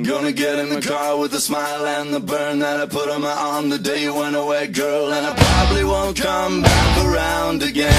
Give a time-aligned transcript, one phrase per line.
[0.00, 3.20] Gonna get in the car with the smile and the burn that I put on
[3.20, 7.62] my arm the day you went away, girl, and I probably won't come back around
[7.62, 7.92] again.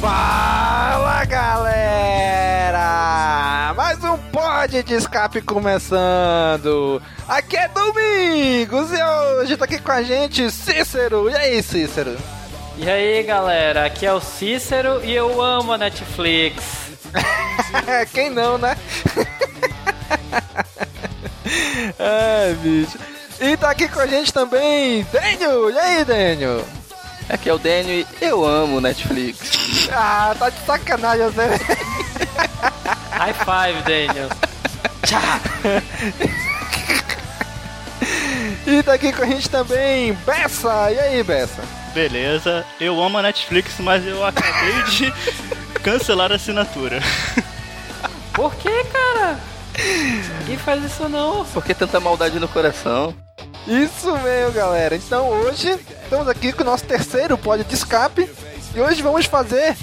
[0.00, 1.75] Fala galera!
[4.66, 7.00] De escape começando!
[7.28, 11.30] Aqui é Domingos e hoje tá aqui com a gente Cícero.
[11.30, 12.16] E aí, Cícero?
[12.76, 16.64] E aí, galera, aqui é o Cícero e eu amo a Netflix.
[18.12, 18.76] Quem não, né?
[21.96, 22.98] Ai, bicho.
[23.40, 25.70] E tá aqui com a gente também Daniel.
[25.70, 26.64] E aí, Daniel?
[27.28, 29.88] Aqui é o Daniel e eu amo Netflix.
[29.92, 31.46] Ah, tá de sacanagem, você.
[33.12, 34.28] High five, Daniel.
[38.66, 40.90] E tá aqui com a gente também Bessa.
[40.90, 41.62] E aí, Bessa?
[41.94, 45.12] Beleza, eu amo a Netflix, mas eu acabei de
[45.82, 47.00] cancelar a assinatura.
[48.34, 49.38] Por que, cara?
[50.40, 51.44] Ninguém faz isso não.
[51.44, 53.14] Por que tanta maldade no coração?
[53.68, 54.96] Isso mesmo, galera.
[54.96, 58.28] Então hoje estamos aqui com o nosso terceiro pod de escape
[58.74, 59.76] e hoje vamos fazer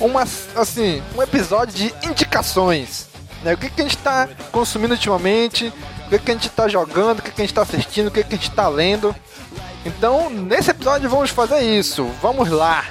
[0.00, 0.22] uma,
[0.56, 3.09] assim, um episódio de indicações.
[3.42, 3.54] Né?
[3.54, 5.72] O que, que a gente está consumindo ultimamente,
[6.06, 8.10] o que, que a gente está jogando, o que, que a gente está assistindo, o
[8.10, 9.14] que, que a gente está lendo.
[9.84, 12.04] Então, nesse episódio vamos fazer isso.
[12.20, 12.84] Vamos lá.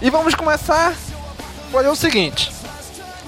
[0.00, 2.52] E vamos começar a fazer o seguinte.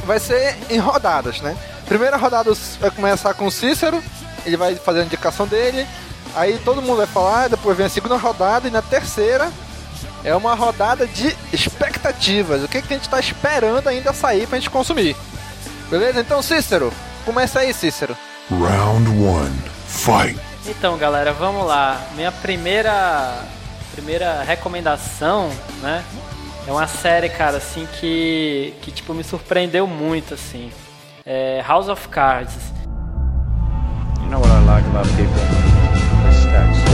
[0.05, 1.57] Vai ser em rodadas, né?
[1.87, 4.03] Primeira rodada vai começar com o Cícero,
[4.47, 5.87] ele vai fazer a indicação dele.
[6.35, 9.51] Aí todo mundo vai falar, depois vem a segunda rodada e na terceira
[10.23, 12.63] é uma rodada de expectativas.
[12.63, 15.17] O que, que a gente está esperando ainda sair pra gente consumir.
[15.91, 16.21] Beleza?
[16.21, 16.93] Então, Cícero,
[17.25, 18.17] começa aí, Cícero.
[18.49, 19.59] Round one,
[19.89, 20.39] fight.
[20.65, 22.01] Então, galera, vamos lá.
[22.15, 23.43] Minha primeira
[23.93, 25.51] primeira recomendação,
[25.83, 26.05] né?
[26.67, 30.71] É uma série, cara, assim que que tipo me surpreendeu muito, assim.
[31.27, 32.55] É House of Cards.
[34.23, 36.90] You know what I like about people?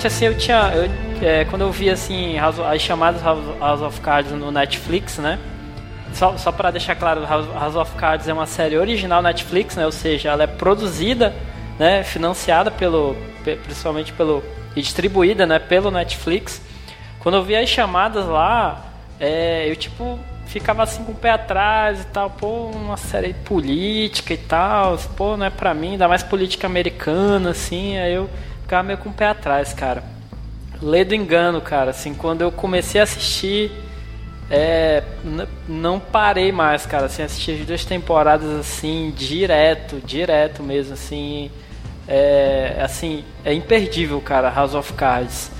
[0.00, 0.72] Inicialmente, assim, eu tinha.
[0.74, 0.90] eu,
[1.26, 5.38] é, quando eu vi assim as chamadas House, of Cards no Netflix, né?
[6.12, 9.84] Só, só para deixar claro, House, of Cards é uma série original Netflix, né?
[9.86, 11.34] Ou seja, ela é produzida
[11.78, 14.42] né, financiada pelo, pe- principalmente pelo
[14.74, 16.60] e distribuída, né, pelo Netflix.
[17.20, 18.84] Quando eu vi as chamadas lá,
[19.18, 24.34] é, eu tipo ficava assim com o pé atrás e tal, pô, uma série política
[24.34, 28.28] e tal, pô, não é pra mim, ainda mais política americana, assim, aí eu
[28.70, 30.04] ficava meio com o pé atrás, cara.
[30.80, 33.72] Lê do engano, cara, assim, quando eu comecei a assistir,
[34.48, 35.02] é,
[35.68, 41.50] não parei mais, cara, assim, assisti as duas temporadas, assim, direto, direto mesmo, assim,
[42.06, 45.50] é, assim, é imperdível, cara, House of Cards.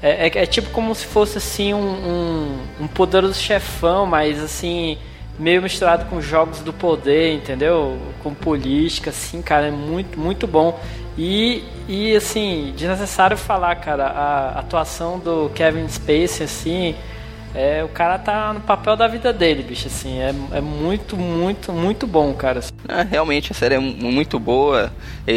[0.00, 4.96] É, é- é tipo como se fosse assim um, um, um poderoso chefão, mas assim,
[5.38, 7.98] meio misturado com jogos do poder, entendeu?
[8.22, 10.80] Com política, assim, cara, é muito, muito bom.
[11.18, 16.94] E, e assim, desnecessário falar, cara, a atuação do Kevin Spacey, assim,
[17.54, 21.72] é, o cara tá no papel da vida dele, bicho, assim, é, é muito, muito,
[21.72, 22.60] muito bom, cara.
[22.86, 24.92] Ah, realmente a série é mu- muito boa.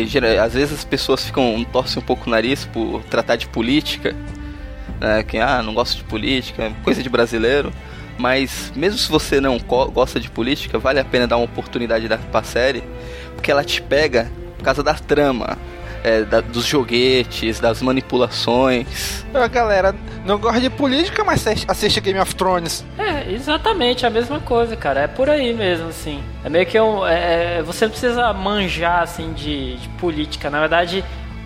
[0.05, 4.15] Gera- às vezes as pessoas ficam torcem um pouco o nariz por tratar de política,
[4.99, 5.23] né?
[5.23, 7.73] Que ah, não gosto de política, coisa de brasileiro.
[8.19, 12.17] Mas mesmo se você não gosta de política, vale a pena dar uma oportunidade da,
[12.19, 12.83] pra série,
[13.33, 14.29] porque ela te pega
[14.61, 15.57] por causa da trama,
[16.03, 19.25] é, da- dos joguetes, das manipulações.
[19.33, 19.93] A galera
[20.25, 22.85] não gosta de política, mas assiste- Game of Thrones.
[22.97, 25.01] É, exatamente a mesma coisa, cara.
[25.01, 26.23] É por aí mesmo, assim.
[26.43, 27.05] É meio que um.
[27.05, 30.49] é- é- você não precisa manjar, assim, de, de política.
[30.49, 31.03] Na verdade,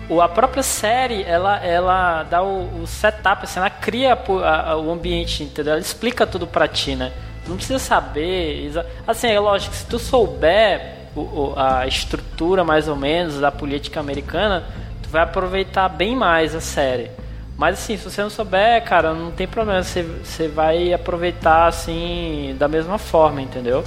[0.08, 4.76] o, a própria série, ela, ela dá o, o setup, assim, ela cria a a-
[4.76, 5.72] o ambiente, entendeu?
[5.72, 7.12] Ela explica tudo pra ti, né?
[7.46, 8.72] Não precisa saber.
[9.06, 14.00] Assim, é lógico, se tu souber o- o- a estrutura, mais ou menos, da política
[14.00, 14.64] americana,
[15.02, 17.10] tu vai aproveitar bem mais a série.
[17.56, 19.82] Mas assim, se você não souber, cara, não tem problema.
[19.82, 23.82] Você, você vai aproveitar assim da mesma forma, entendeu?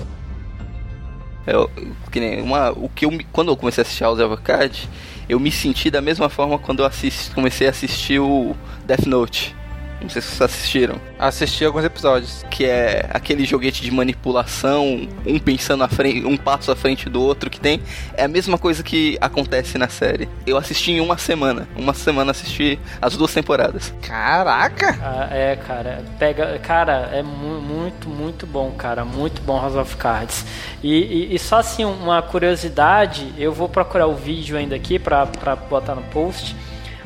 [1.46, 1.70] Eu,
[2.12, 4.88] que nem uma, o que eu, quando eu comecei a assistir House of Cards,
[5.28, 8.56] eu me senti da mesma forma quando eu assisti, comecei a assistir o
[8.86, 9.56] Death Note.
[10.02, 10.96] Não sei se vocês assistiram.
[11.18, 12.46] Assisti alguns episódios.
[12.50, 17.22] Que é aquele joguete de manipulação, um pensando à frente, um passo à frente do
[17.22, 17.82] outro que tem.
[18.14, 20.30] É a mesma coisa que acontece na série.
[20.48, 21.68] Eu assisti em uma semana.
[21.76, 23.94] Uma semana assisti as duas temporadas.
[24.02, 24.98] Caraca!
[25.02, 29.96] Ah, é, cara, pega, cara, é mu- muito, muito bom, cara, muito bom House of
[29.98, 30.46] Cards.
[30.82, 35.26] E, e- e só assim uma curiosidade, eu vou procurar o vídeo ainda aqui pra,
[35.26, 36.56] pra botar no post.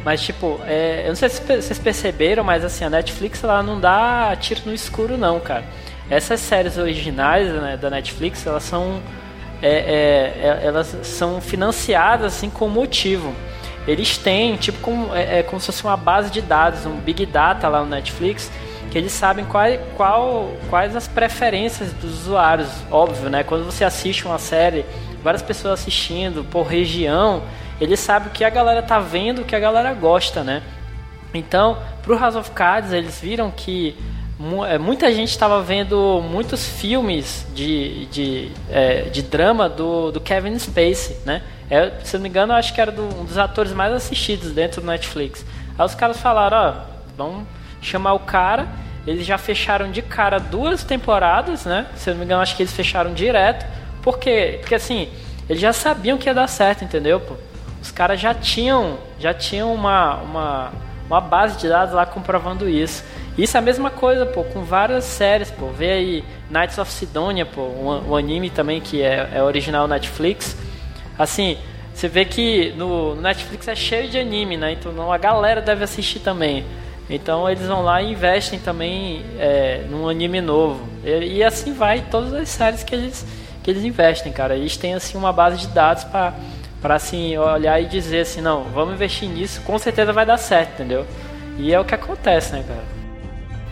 [0.04, 3.80] Mas tipo, é, eu não sei se vocês perceberam, mas assim a Netflix ela não
[3.80, 5.64] dá tiro no escuro não, cara.
[6.10, 9.02] Essas séries originais né, da Netflix elas são
[9.62, 13.34] é, é, é- elas são financiadas assim com motivo.
[13.88, 17.26] Eles têm, tipo, como, é, é como se fosse uma base de dados, um Big
[17.26, 18.52] Data lá no Netflix,
[18.92, 19.66] que eles sabem qual,
[19.98, 22.70] qual, quais as preferências dos usuários.
[22.92, 23.44] Óbvio, né?
[23.44, 24.86] Quando você assiste uma série,
[25.22, 27.44] várias pessoas assistindo por região,
[27.80, 30.62] eles sabem o que a galera tá vendo, o que a galera gosta, né?
[31.34, 33.96] Então, pro House of Cards, eles viram que
[34.68, 40.58] é, muita gente estava vendo muitos filmes de, de, é, de drama do, do Kevin
[40.60, 41.42] Spacey, né?
[41.70, 44.52] É, se eu não me engano, acho que era do- um dos atores mais assistidos
[44.52, 45.46] dentro do Netflix.
[45.78, 46.74] Aí os caras falaram, ó,
[47.18, 47.46] vamos
[47.82, 48.68] chamar o cara.
[49.08, 51.88] Eles já fecharam de cara duas temporadas, né?
[51.96, 53.66] Se não me engano, acho que eles fecharam direto.
[54.02, 54.58] Por quê?
[54.62, 55.10] Porque assim,
[55.50, 57.36] eles já sabiam que ia dar certo, entendeu, pô?
[57.84, 60.72] Os caras já tinham, já tinham uma, uma,
[61.06, 63.04] uma base de dados lá comprovando isso.
[63.38, 65.68] Isso é a mesma coisa, pô, com várias séries, pô.
[65.68, 70.56] Vê aí Knights of Sidonia, pô, um, um anime também que é, é original Netflix.
[71.20, 71.58] Assim,
[71.94, 74.72] você vê que no, no Netflix é cheio de anime, né?
[74.72, 76.64] Então a galera deve assistir também.
[77.10, 80.88] Então eles vão lá e investem também é, num anime novo.
[81.04, 83.26] E, e assim vai todas as séries que eles,
[83.62, 84.56] que eles investem, cara.
[84.56, 86.34] Eles têm assim uma base de dados para
[86.84, 90.74] para assim olhar e dizer assim, não, vamos investir nisso, com certeza vai dar certo,
[90.74, 91.08] entendeu?
[91.58, 92.84] E é o que acontece, né, cara?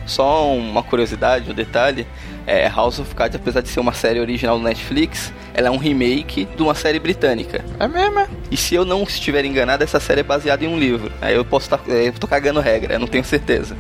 [0.06, 2.08] Só uma curiosidade, um detalhe,
[2.48, 5.78] é, House of Cards, apesar de ser uma série original do Netflix, ela é um
[5.78, 7.64] remake de uma série britânica.
[7.78, 8.20] É mesmo?
[8.20, 8.28] é?
[8.50, 11.12] E se eu não estiver enganado, essa série é baseada em um livro.
[11.22, 11.82] Aí eu posso estar.
[11.90, 13.76] eu tô cagando regra, eu não tenho certeza.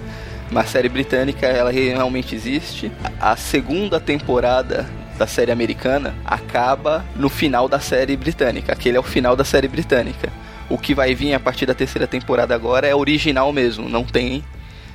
[0.51, 2.91] Mas a série britânica, ela realmente existe.
[3.19, 4.85] A segunda temporada
[5.21, 8.73] da série americana acaba no final da série britânica.
[8.73, 10.33] Aquele é o final da série britânica.
[10.67, 14.43] O que vai vir a partir da terceira temporada agora é original mesmo, não tem.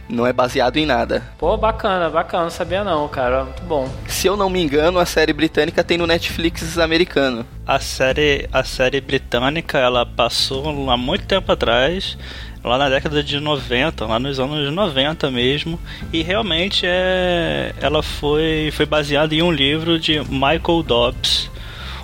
[0.08, 1.22] Não é baseado em nada.
[1.38, 3.88] Pô, bacana, bacana, não sabia não, cara, muito bom.
[4.08, 7.46] Se eu não me engano, a série britânica tem no Netflix americano.
[7.64, 12.18] A série, a série britânica, ela passou há muito tempo atrás,
[12.66, 15.78] lá na década de 90, lá nos anos 90 mesmo,
[16.12, 21.48] e realmente é, ela foi, foi baseada em um livro de Michael Dobbs.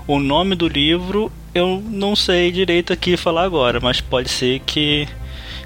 [0.07, 5.07] O nome do livro Eu não sei direito aqui falar agora, mas pode ser que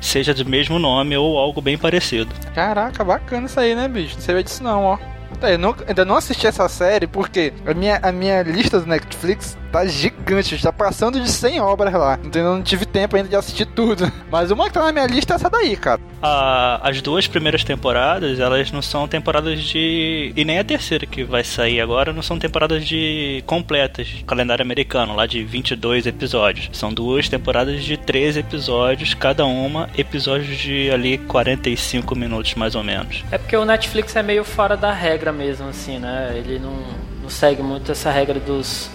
[0.00, 2.34] seja do mesmo nome ou algo bem parecido.
[2.54, 4.14] Caraca, bacana isso aí, né, bicho?
[4.14, 5.15] Não sabia disso não, ó.
[5.50, 9.56] Eu não- ainda não assisti essa série porque a minha, a minha lista do Netflix
[9.72, 12.18] tá gigante, tá passando de 100 obras lá.
[12.24, 14.10] Então eu não tive tempo ainda de assistir tudo.
[14.30, 16.00] Mas uma que tá na minha lista é essa daí, cara.
[16.22, 20.32] A- as duas primeiras temporadas, elas não são temporadas de.
[20.34, 25.14] E nem a terceira que vai sair agora, não são temporadas de completas, calendário americano,
[25.14, 26.70] lá de 22 episódios.
[26.72, 32.82] São duas temporadas de 13 episódios, cada uma episódios de ali 45 minutos mais ou
[32.82, 33.24] menos.
[33.30, 36.32] É porque o Netflix é meio fora da regra mesmo, assim, né?
[36.34, 36.76] Ele não,
[37.22, 38.90] não segue muito essa regra dos,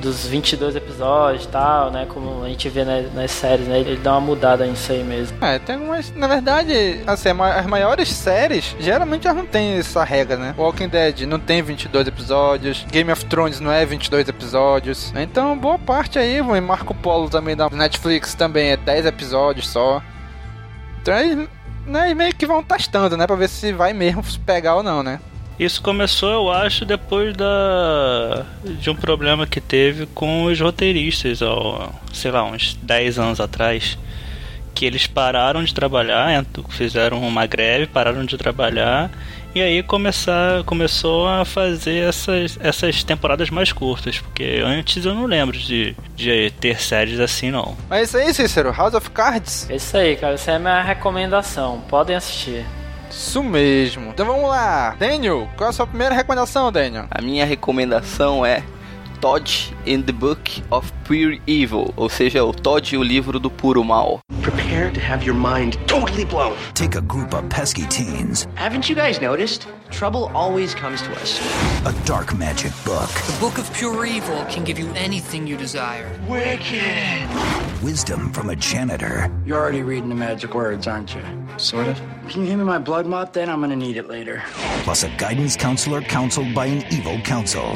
[0.00, 2.06] dos 22 episódios e tal, né?
[2.08, 3.78] Como a gente vê na- nas séries, né?
[3.78, 5.36] Ele dá uma mudada nisso aí mesmo.
[5.44, 6.10] É, tem algumas.
[6.14, 10.54] Na verdade, assim, as maiores séries geralmente elas não tem essa regra, né?
[10.58, 15.12] Walking Dead não tem 22 episódios, Game of Thrones não é 22 episódios.
[15.16, 20.02] Então, boa parte aí, Marco Polo também da Netflix também é 10 episódios só.
[21.00, 21.48] Então, eles,
[21.86, 23.26] né, meio que vão testando, né?
[23.26, 25.20] Pra ver se vai mesmo pegar ou não, né?
[25.58, 31.90] Isso começou, eu acho, depois da de um problema que teve com os roteiristas, ó,
[32.12, 33.96] sei lá, uns 10 anos atrás,
[34.74, 39.10] que eles pararam de trabalhar, fizeram uma greve, pararam de trabalhar
[39.54, 45.26] e aí começar, começou a fazer essas, essas temporadas mais curtas, porque antes eu não
[45.26, 47.76] lembro de, de ter séries assim não.
[47.88, 49.70] Mas é isso aí, Cícero, House of Cards.
[49.70, 50.34] É isso aí, cara.
[50.34, 51.80] Essa é a minha recomendação.
[51.88, 52.66] Podem assistir.
[53.16, 54.10] Isso mesmo.
[54.10, 54.94] Então vamos lá.
[54.98, 57.06] Daniel, qual é a sua primeira recomendação, Daniel?
[57.10, 58.62] A minha recomendação é
[59.24, 59.50] Todd
[59.86, 63.82] in the Book of Pure Evil, ou seja, o Todd e o livro do puro
[63.82, 64.20] mal.
[64.42, 66.54] Prepare to have your mind totally blown.
[66.74, 69.66] Take a group of pesky teens, Haven't you guys noticed?
[69.90, 71.40] Trouble always comes to us.
[71.86, 76.06] a dark magic book, The Book of Pure Evil can give you anything you desire.
[76.28, 77.26] Wicked.
[77.82, 81.22] wisdom from a janitor, You're already reading the magic words, aren't you?
[81.56, 81.96] Sort of.
[82.28, 83.48] Can you hand me my blood mop then?
[83.48, 84.42] I'm gonna need it later.
[84.84, 87.72] plus a guidance counselor counseled by an evil council.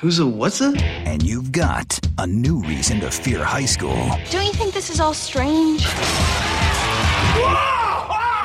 [0.00, 0.76] Who's a what's a?
[1.06, 4.10] And you've got a new reason to fear high school.
[4.30, 5.86] Don't you think this is all strange?
[5.86, 5.90] We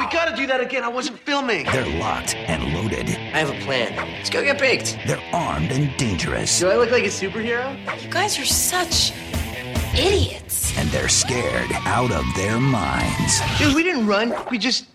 [0.07, 0.85] gotta do that again.
[0.85, 1.65] I wasn't filming.
[1.65, 3.09] They're locked and loaded.
[3.09, 3.93] I have a plan.
[4.13, 4.97] Let's go get baked.
[5.05, 6.57] They're armed and dangerous.
[6.57, 7.75] Do I look like a superhero?
[8.01, 9.11] You guys are such
[9.93, 10.77] idiots.
[10.77, 13.41] And they're scared out of their minds.
[13.59, 14.33] Dude, we didn't run.
[14.49, 14.85] We just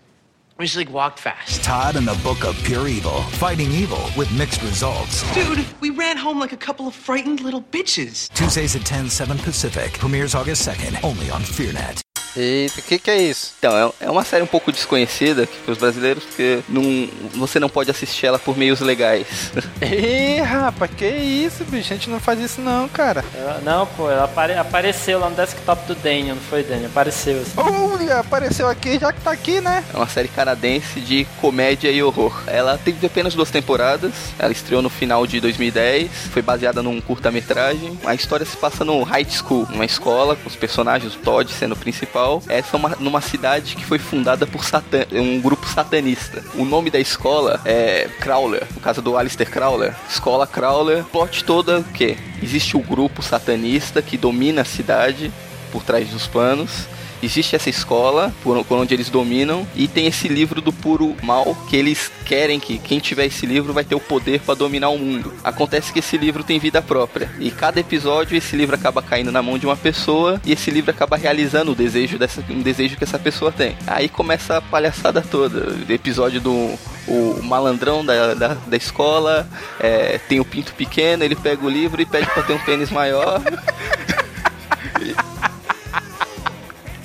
[0.57, 1.63] we just like walked fast.
[1.63, 5.21] Todd and the Book of Pure Evil, fighting evil with mixed results.
[5.33, 8.33] Dude, we ran home like a couple of frightened little bitches.
[8.33, 9.93] Tuesdays at 10, 7 Pacific.
[9.93, 12.06] Premieres August 2nd, only on FearNet.
[12.35, 13.53] Eita, o que, que é isso?
[13.59, 17.59] Então, é é uma série um pouco desconhecida aqui para os brasileiros, porque não, você
[17.59, 19.51] não pode assistir ela por meios legais.
[19.81, 21.93] Ih, rapaz, que isso, bicho?
[21.93, 23.23] A gente não faz isso não, cara.
[23.33, 26.89] Ela- não, pô, ela apare- apareceu lá no desktop do Daniel, não foi, Daniel?
[26.89, 27.41] Apareceu.
[27.41, 27.51] Assim.
[27.57, 29.83] Olha, apareceu aqui, já que tá aqui, né?
[29.93, 32.43] É uma série canadense de comédia e horror.
[32.47, 34.13] Ela teve apenas duas temporadas.
[34.37, 36.09] Ela estreou no final de 2010.
[36.31, 37.97] Foi baseada num curta-metragem.
[38.05, 41.73] A história se passa no high school, uma escola, com os personagens, o Todd sendo
[41.73, 42.16] o principal.
[42.47, 46.43] Essa é uma, numa cidade que foi fundada por satan, um grupo satanista.
[46.55, 49.93] O nome da escola é Crowler, no caso do Alistair Crowler.
[50.09, 51.03] Escola Crowler.
[51.05, 55.31] Plot toda que existe o grupo satanista que domina a cidade
[55.71, 56.87] por trás dos panos.
[57.21, 61.55] Existe essa escola por, por onde eles dominam e tem esse livro do puro mal
[61.69, 64.97] que eles querem que quem tiver esse livro vai ter o poder para dominar o
[64.97, 65.33] mundo.
[65.43, 69.41] Acontece que esse livro tem vida própria e cada episódio esse livro acaba caindo na
[69.41, 73.03] mão de uma pessoa e esse livro acaba realizando o desejo dessa um desejo que
[73.03, 73.75] essa pessoa tem.
[73.85, 75.75] Aí começa a palhaçada toda.
[75.91, 79.47] Episódio do o malandrão da, da, da escola
[79.79, 82.89] é, tem o pinto pequeno, ele pega o livro e pede para ter um pênis
[82.91, 83.41] maior.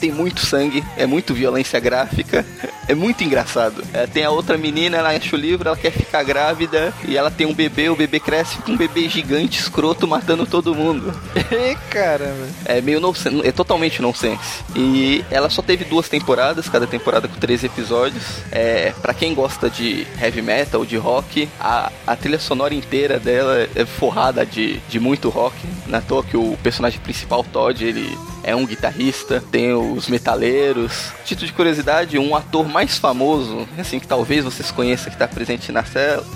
[0.02, 2.44] tem muito sangue, é muito violência gráfica,
[2.88, 3.84] é muito engraçado.
[3.92, 7.30] É, tem a outra menina, ela acha o livro, ela quer ficar grávida e ela
[7.30, 11.14] tem um bebê, o bebê cresce com um bebê gigante, escroto, matando todo mundo.
[11.36, 12.48] Ih, caramba.
[12.64, 14.64] É meio nonsense, é totalmente nonsense.
[14.74, 18.24] E ela só teve duas temporadas, cada temporada com 13 episódios.
[18.50, 23.68] É, para quem gosta de heavy metal, de rock, a, a trilha sonora inteira dela
[23.72, 25.54] é forrada de, de muito rock.
[25.86, 31.12] Na toa que o personagem principal, Todd, ele é um guitarrista, tem os metaleiros.
[31.24, 35.70] Título de curiosidade, um ator mais famoso, assim, que talvez vocês conheçam, que está presente
[35.72, 35.84] na,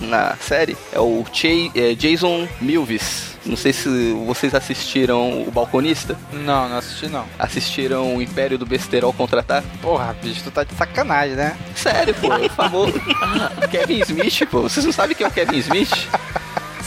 [0.01, 3.35] na série, é o Che- é, Jason Milvis.
[3.45, 3.87] Não sei se
[4.25, 6.17] vocês assistiram O Balconista.
[6.33, 7.25] Não, não assisti não.
[7.39, 9.67] Assistiram o Império do Besterol Contra-Ataque?
[9.81, 11.55] Porra, bicho, tu tá de sacanagem, né?
[11.73, 12.93] Sério, pô, é famoso.
[13.71, 14.63] Kevin Smith, pô.
[14.63, 15.91] Vocês não sabem quem é o Kevin Smith?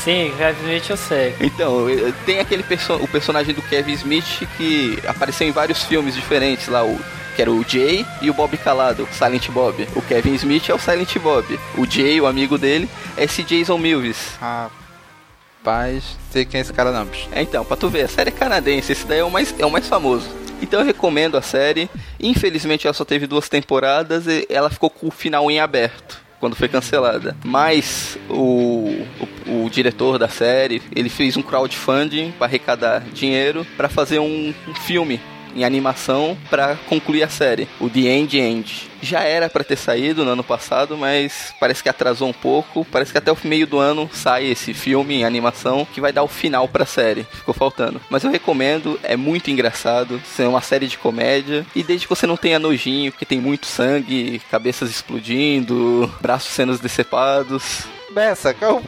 [0.05, 1.35] Sim, Kevin Smith eu sei.
[1.41, 6.15] Então, eh, tem aquele perso o personagem do Kevin Smith que apareceu em vários filmes
[6.15, 6.99] diferentes lá, o
[7.37, 9.87] que era o Jay e o Bob Calado, Silent Bob.
[9.95, 11.61] O Kevin Smith é o Silent Bob.
[11.77, 14.39] O Jay, o amigo dele, é esse Jason Mills.
[14.41, 17.29] Rapaz, sei quem é esse cara não, bicho.
[17.31, 19.67] É, então, pra tu ver, a série é canadense, esse daí é o mais, é
[19.67, 20.29] o mais famoso.
[20.63, 21.91] Então eu recomendo a série.
[22.19, 26.57] Infelizmente ela só teve duas temporadas e ela ficou com o final em aberto quando
[26.57, 27.37] foi cancelada.
[27.45, 29.05] Mas o,
[29.47, 34.55] o, o diretor da série, ele fez um crowdfunding para arrecadar dinheiro para fazer um,
[34.67, 35.21] um filme
[35.55, 38.91] em animação para concluir a série, o The End End.
[39.03, 42.85] Já era para ter saído no ano passado, mas parece que atrasou um pouco.
[42.85, 46.23] Parece que até o meio do ano sai esse filme em animação que vai dar
[46.23, 47.25] o final para a série.
[47.33, 48.01] Ficou faltando.
[48.11, 50.21] Mas eu recomendo, é muito engraçado.
[50.39, 53.67] É uma série de comédia e desde que você não tenha nojinho, porque tem muito
[53.67, 58.83] sangue, cabeças explodindo, braços sendo decepados, Bessa, qual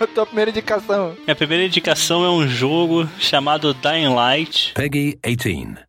[0.00, 1.16] é a tua primeira indicação?
[1.24, 4.74] Minha primeira indicação é um jogo chamado Dying Light.
[4.74, 5.86] Peggy 18.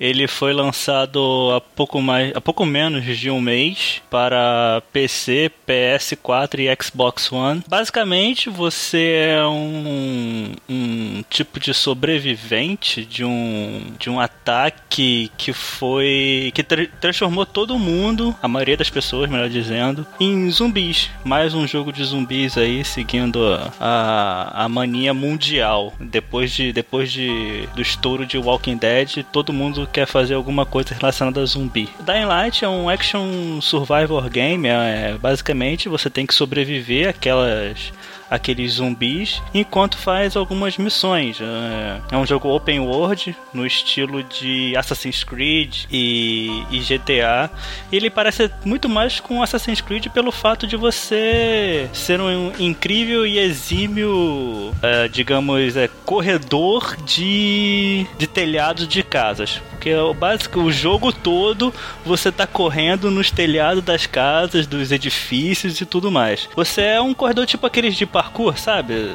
[0.00, 6.60] Ele foi lançado há pouco mais, há pouco menos de um mês para PC, PS4
[6.60, 7.62] e Xbox One.
[7.68, 16.50] Basicamente, você é um, um tipo de sobrevivente de um de um ataque que foi
[16.54, 21.10] que tra transformou todo mundo, a maioria das pessoas, melhor dizendo, em zumbis.
[21.22, 23.38] Mais um jogo de zumbis aí seguindo
[23.78, 25.92] a, a mania mundial.
[26.00, 30.94] Depois de depois de do estouro de Walking Dead, todo mundo quer fazer alguma coisa
[30.94, 31.88] relacionada a zumbi.
[32.00, 37.92] Dying Light é um action survivor game, é, basicamente você tem que sobreviver àquelas
[38.30, 41.40] aqueles zumbis enquanto faz algumas missões.
[41.40, 47.50] É, é um jogo open world no estilo de Assassin's Creed e, e GTA.
[47.90, 53.26] E ele parece muito mais com Assassin's Creed pelo fato de você ser um incrível
[53.26, 59.60] e exímio, é, digamos, é, corredor de, de telhados de casas.
[59.70, 61.72] Porque o básico, o jogo todo
[62.04, 66.48] você tá correndo nos telhados das casas, dos edifícios e tudo mais.
[66.54, 69.14] Você é um corredor tipo aqueles de parkour, sabe?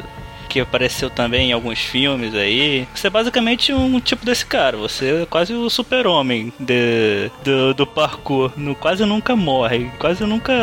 [0.49, 2.87] Que apareceu também em alguns filmes aí.
[2.93, 4.77] Você é basicamente um tipo desse cara.
[4.77, 6.51] Você é quase o super-homem
[7.43, 8.51] do, do parkour.
[8.55, 9.91] No, quase nunca morre.
[9.99, 10.53] Quase nunca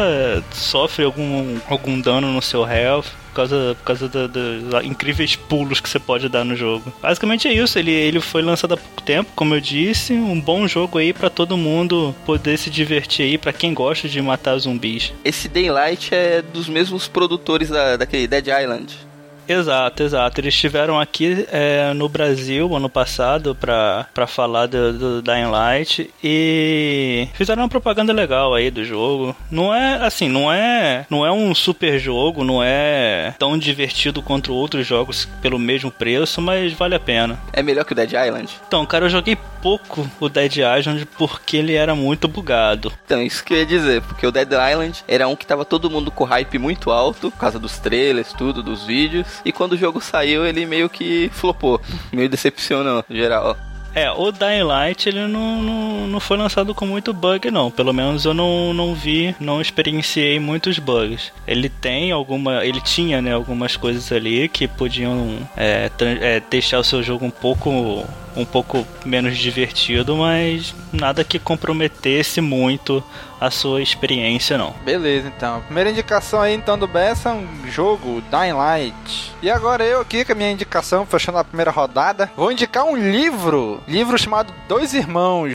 [0.50, 5.80] sofre algum, algum dano no seu health por causa, por causa dos da, incríveis pulos
[5.80, 6.92] que você pode dar no jogo.
[7.00, 10.68] Basicamente é isso, ele, ele foi lançado há pouco tempo, como eu disse, um bom
[10.68, 15.12] jogo aí para todo mundo poder se divertir aí, para quem gosta de matar zumbis.
[15.24, 19.11] Esse Daylight é dos mesmos produtores da, daquele Dead Island.
[19.48, 20.40] Exato, exato.
[20.40, 26.10] Eles estiveram aqui é, no Brasil ano passado pra, pra falar do, do Dying Light
[26.22, 29.34] e fizeram uma propaganda legal aí do jogo.
[29.50, 34.54] Não é assim, não é, não é um super jogo, não é tão divertido quanto
[34.54, 37.38] outros jogos pelo mesmo preço, mas vale a pena.
[37.52, 38.48] É melhor que o Dead Island?
[38.66, 42.92] Então, cara, eu joguei pouco o Dead Island porque ele era muito bugado.
[43.04, 45.90] Então, isso que eu ia dizer, porque o Dead Island era um que tava todo
[45.90, 49.78] mundo com hype muito alto, por causa dos trailers, tudo, dos vídeos, e quando o
[49.78, 51.80] jogo saiu, ele meio que flopou,
[52.12, 53.56] meio decepcionou, em geral.
[53.94, 57.70] É, o Dying Light ele não, não, não foi lançado com muito bug, não.
[57.70, 61.30] Pelo menos eu não, não vi, não experienciei muitos bugs.
[61.46, 62.64] Ele tem alguma.
[62.64, 67.30] Ele tinha, né, algumas coisas ali que podiam é, é, deixar o seu jogo um
[67.30, 68.04] pouco.
[68.34, 73.04] Um pouco menos divertido, mas nada que comprometesse muito
[73.42, 74.70] a sua experiência, não.
[74.84, 75.60] Beleza, então.
[75.62, 79.34] Primeira indicação aí, então, do Bessa um jogo, Dying Light.
[79.42, 82.96] E agora eu aqui, com a minha indicação, fechando a primeira rodada, vou indicar um
[82.96, 83.82] livro.
[83.88, 85.54] Livro chamado Dois Irmãos.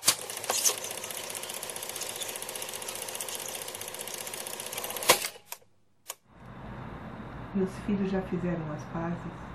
[7.56, 9.47] Meus filhos já fizeram as pazes?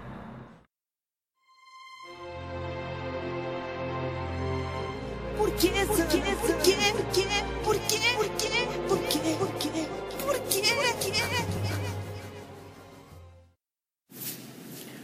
[5.42, 7.26] Por que, por que, por que, por que,
[7.64, 8.48] por que, por que,
[8.86, 9.70] por que, por que,
[10.24, 10.62] por que,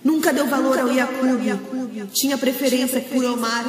[0.04, 2.08] Nunca deu valor ao Yakub.
[2.12, 3.64] Tinha preferência por Omar.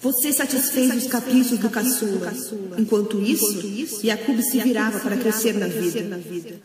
[0.00, 2.32] Você satisfez os caprichos do caçula.
[2.76, 6.60] Enquanto isso, Yakub se virava para crescer na vida.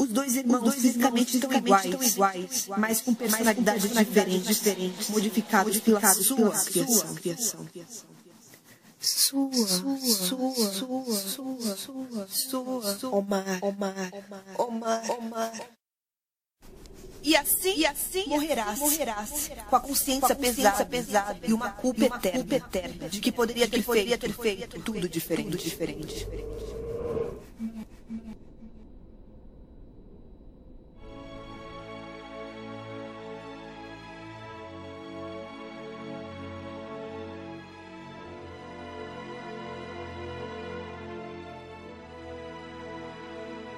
[0.00, 3.90] Os dois irmãos fisicamente estão iguais, mas com personalidades
[4.46, 7.68] diferentes, modificados pela sua criação.
[8.98, 14.10] Sua, sua, sua, sua, sua, sua, Omar, Omar,
[14.56, 15.52] Omar, Omar.
[17.22, 22.56] E assim, e assim morrerás, morrerás com a consciência, pesada, pesada e uma culpa, eterna,
[22.56, 25.50] eterna de que poderia ter, feito, ter feito tudo diferente.
[25.50, 26.26] Tudo diferente.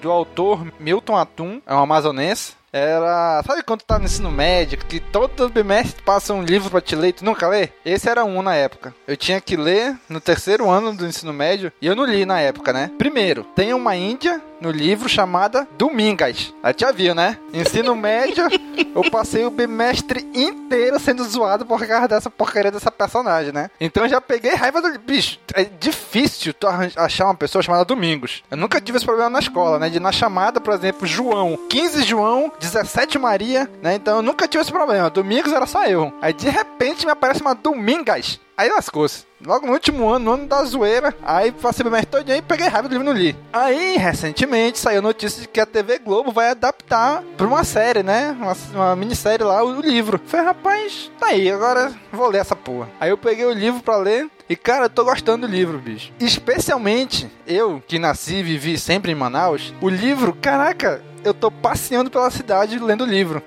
[0.02, 2.54] Do autor Milton Atum, é um amazonense.
[2.72, 3.40] Era.
[3.46, 7.08] Sabe quando tá no ensino médio, que todo bimestre passa um livro pra te ler
[7.08, 7.68] e tu nunca lê?
[7.84, 8.92] Esse era um na época.
[9.06, 12.40] Eu tinha que ler no terceiro ano do ensino médio e eu não li na
[12.40, 12.90] época, né?
[12.98, 16.54] Primeiro, tem uma índia no livro chamada Domingas.
[16.62, 17.36] A já viu, né?
[17.52, 18.44] Ensino médio,
[18.94, 23.70] eu passei o bimestre inteiro sendo zoado por causa dessa porcaria dessa personagem, né?
[23.80, 24.98] Então eu já peguei raiva do.
[25.00, 28.44] Bicho, é difícil tu achar uma pessoa chamada Domingos.
[28.50, 29.90] Eu nunca tive esse problema na escola, né?
[29.90, 31.58] De na chamada, por exemplo, João.
[31.68, 33.96] 15 João, 17 Maria, né?
[33.96, 35.10] Então eu nunca tive esse problema.
[35.10, 36.12] Domingos era só eu.
[36.22, 38.38] Aí de repente me aparece uma Domingas.
[38.56, 39.24] Aí lascou-se.
[39.44, 42.88] Logo no último ano, no ano da zoeira, aí passei bimestre todinho e peguei raiva
[42.88, 43.36] do livro no li.
[43.52, 48.36] Aí, recentemente, saiu notícia de que a TV Globo vai adaptar pra uma série, né?
[48.38, 50.20] Uma, uma minissérie lá, o, o livro.
[50.26, 52.88] Falei, rapaz, tá aí, agora vou ler essa porra.
[53.00, 56.12] Aí eu peguei o livro pra ler e, cara, eu tô gostando do livro, bicho.
[56.20, 62.10] Especialmente eu, que nasci e vivi sempre em Manaus, o livro, caraca, eu tô passeando
[62.10, 63.42] pela cidade lendo o livro.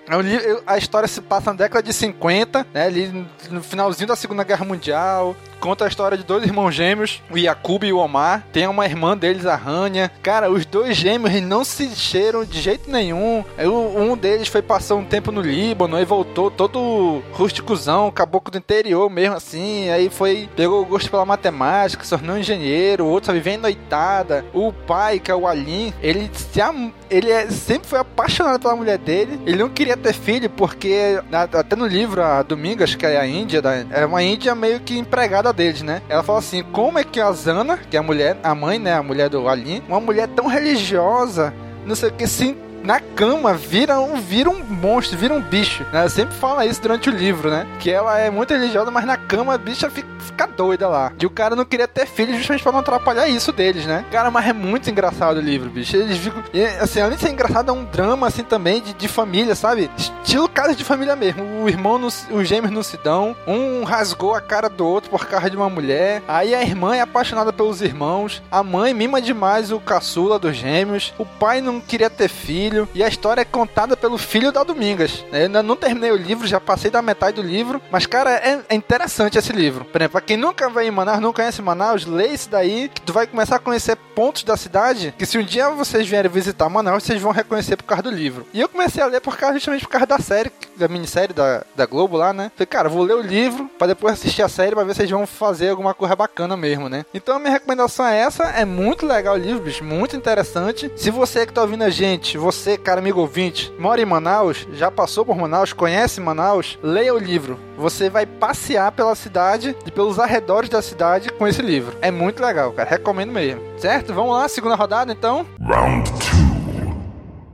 [0.66, 4.66] A história se passa na década de 50, né, ali no finalzinho da Segunda Guerra
[4.66, 5.36] Mundial.
[5.66, 8.46] Conta a história de dois irmãos gêmeos, o Yakub e o Omar.
[8.54, 10.12] Tem uma irmã deles, a Rania.
[10.22, 13.44] Cara, os dois gêmeos não se cheiram de jeito nenhum.
[13.58, 19.10] Um deles foi passar um tempo no Líbano e voltou todo rústicozão, caboclo do interior
[19.10, 19.90] mesmo assim.
[19.90, 23.04] Aí foi, pegou o gosto pela matemática, se tornou engenheiro.
[23.04, 24.46] O outro só vivendo noitada.
[24.54, 26.94] O pai, que é o Alim, ele se am...
[27.10, 29.42] ele é, sempre foi apaixonado pela mulher dele.
[29.48, 33.64] Ele não queria ter filho porque, até no livro, a Domingas, que é a Índia,
[33.90, 36.02] é uma Índia meio que empregada deles, né?
[36.10, 38.94] Ela fala assim: como é que a Zana, que é a mulher, a mãe, né?
[38.94, 41.54] A mulher do Alim, uma mulher tão religiosa,
[41.86, 42.56] não sei o que, se
[42.86, 45.86] na cama vira um, vira um monstro, vira um bicho.
[45.92, 46.08] Né?
[46.10, 47.66] Sempre fala isso durante o livro, né?
[47.80, 51.12] Que ela é muito religiosa, mas na cama a bicha fica, fica doida lá.
[51.20, 54.06] E o cara não queria ter filhos justamente pra não atrapalhar isso deles, né?
[54.12, 55.96] Cara, mas é muito engraçado o livro, bicho.
[55.96, 56.44] Eles ficam.
[56.82, 59.90] Assim, além de ser engraçado, é um drama, assim, também de, de família, sabe?
[59.98, 61.64] Estilo casa de família mesmo.
[61.64, 63.36] O irmão, não, os gêmeos não se dão.
[63.48, 66.22] Um rasgou a cara do outro por causa de uma mulher.
[66.28, 68.44] Aí a irmã é apaixonada pelos irmãos.
[68.52, 71.14] A mãe mima demais o caçula dos gêmeos.
[71.18, 72.90] O pai não queria ter filho filho.
[72.94, 75.24] E a história é contada pelo filho da Domingas.
[75.32, 77.82] Eu ainda não terminei o livro, já passei da metade do livro.
[77.90, 79.86] Mas, cara, é, é interessante esse livro.
[79.86, 83.02] Por exemplo, pra quem nunca vai em Manaus, não conhece Manaus, lê isso daí, que
[83.02, 86.70] tu vai começar a conhecer pontos da cidade que se um dia vocês vierem visitar
[86.70, 88.46] Manaus, vocês vão reconhecer por causa do livro.
[88.54, 91.64] E eu comecei a ler por causa, justamente por causa da série, da minissérie da,
[91.76, 92.52] da Globo lá, né?
[92.56, 95.12] Falei, cara, vou ler o livro pra depois assistir a série pra ver se eles
[95.12, 97.06] vão fazer alguma coisa bacana mesmo, né?
[97.14, 100.92] Então a minha recomendação é essa, é muito legal o livro, bicho, muito interessante.
[100.96, 104.90] Se você que tá ouvindo a gente, você, cara amigo ouvinte, mora em Manaus, já
[104.90, 107.60] passou por Manaus, conhece Manaus, leia o livro.
[107.78, 111.96] Você vai passear pela cidade e pelos arredores da cidade com esse livro.
[112.02, 113.62] É muito legal, cara, recomendo mesmo.
[113.78, 114.14] Certo?
[114.14, 115.46] Vamos lá, segunda rodada então.
[115.62, 116.46] Round two.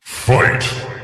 [0.01, 1.00] Fight!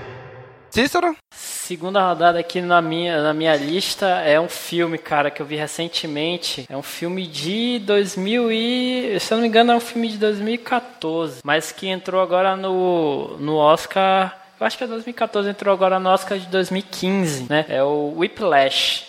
[0.78, 1.18] Cícero?
[1.34, 5.56] Segunda rodada aqui na minha, na minha lista é um filme, cara, que eu vi
[5.56, 6.68] recentemente.
[6.70, 9.20] É um filme de 2000 e...
[9.20, 11.40] Se eu não me engano, é um filme de 2014.
[11.44, 14.40] Mas que entrou agora no, no Oscar...
[14.60, 17.66] Eu acho que é 2014, entrou agora no Oscar de 2015, né?
[17.70, 19.08] É o Whiplash.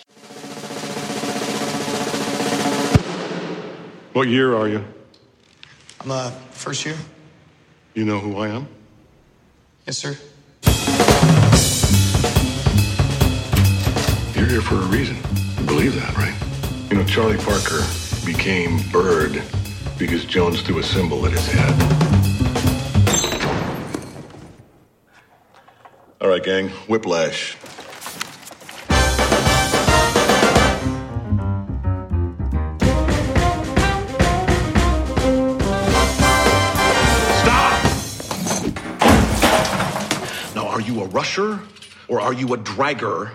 [4.15, 4.83] What year are you?
[6.03, 6.97] I'm uh first year.
[7.93, 8.67] You know who I am?
[9.87, 10.28] Yes, sir.
[14.39, 15.17] You're here for a reason.
[15.57, 16.33] You believe that, right?
[16.89, 17.81] You know, Charlie Parker
[18.25, 19.43] became Bird
[19.97, 21.73] because Jones threw a symbol at his head.
[26.21, 27.57] All right, gang, whiplash.
[37.41, 37.83] Stop!
[40.55, 41.59] Now, are you a rusher
[42.07, 43.31] or are you a dragger?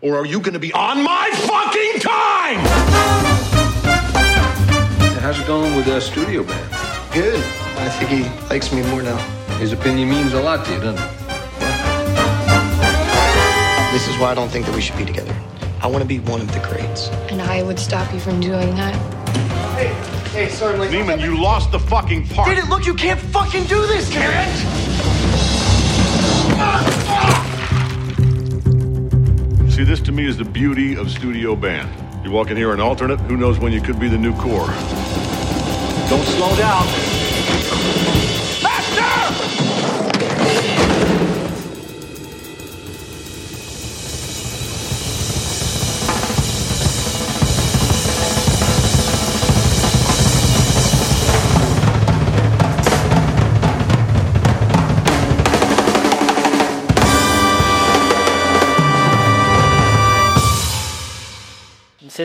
[0.00, 2.58] Or are you gonna be on my fucking time?
[5.20, 6.70] How's it going with the studio band?
[7.12, 7.42] Good.
[7.78, 9.16] I think he likes me more now.
[9.58, 11.10] His opinion means a lot to you, doesn't it?
[13.92, 15.34] This is why I don't think that we should be together.
[15.82, 17.08] I want to be one of the greats.
[17.30, 18.94] And I would stop you from doing that.
[19.74, 19.92] Hey,
[20.30, 22.48] hey, sorry, Lehman, you lost the fucking part.
[22.48, 22.86] Did it look?
[22.86, 24.46] You can't fucking do this, Garrett!
[29.78, 31.88] See, this to me is the beauty of studio band.
[32.24, 34.66] You walk in here an alternate, who knows when you could be the new core.
[36.10, 36.97] Don't slow down.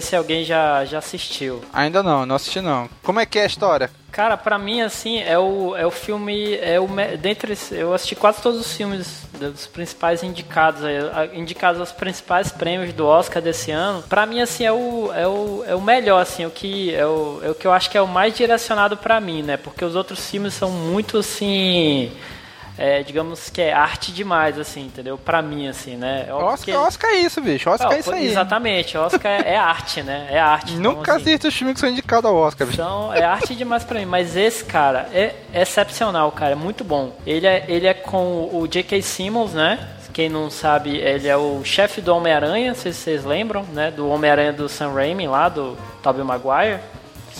[0.04, 1.62] Se alguém já, já assistiu.
[1.74, 2.90] Ainda não, não assisti não.
[3.02, 3.90] Como é que é a história?
[4.12, 6.56] Cara, pra mim, assim, é o, é o filme.
[6.58, 6.88] É o,
[7.20, 10.82] dentre, eu assisti quase todos os filmes dos principais indicados,
[11.34, 14.04] indicados aos principais prêmios do Oscar desse ano.
[14.04, 17.40] Pra mim, assim, é o, é o, é o melhor, assim, o que, é, o,
[17.44, 19.58] é o que eu acho que é o mais direcionado pra mim, né?
[19.58, 22.12] Porque os outros filmes são muito, assim.
[22.78, 25.18] É, digamos que é arte demais, assim, entendeu?
[25.18, 26.26] Pra mim, assim, né?
[26.28, 27.70] É óbvio Oscar, que- Oscar é isso, bicho.
[27.70, 28.26] Oscar Não, é isso aí.
[28.28, 30.28] Exatamente, Oscar é, é arte, né?
[30.32, 30.74] É arte.
[30.74, 32.82] então, Nunca assim, assisto os filmes que são indicados ao Oscar, bicho.
[32.82, 34.06] então, é arte demais pra mim.
[34.06, 36.54] Mas esse, cara, é excepcional, cara.
[36.54, 37.16] É muito bom.
[37.26, 39.02] Ele é, ele é com o J.K.
[39.02, 39.90] Simmons, né?
[40.12, 43.90] Quem não sabe, ele é o chefe do Homem-Aranha, se vocês lembram, né?
[43.90, 46.80] Do Homem-Aranha do Sam Raimi lá, do Tobey Maguire.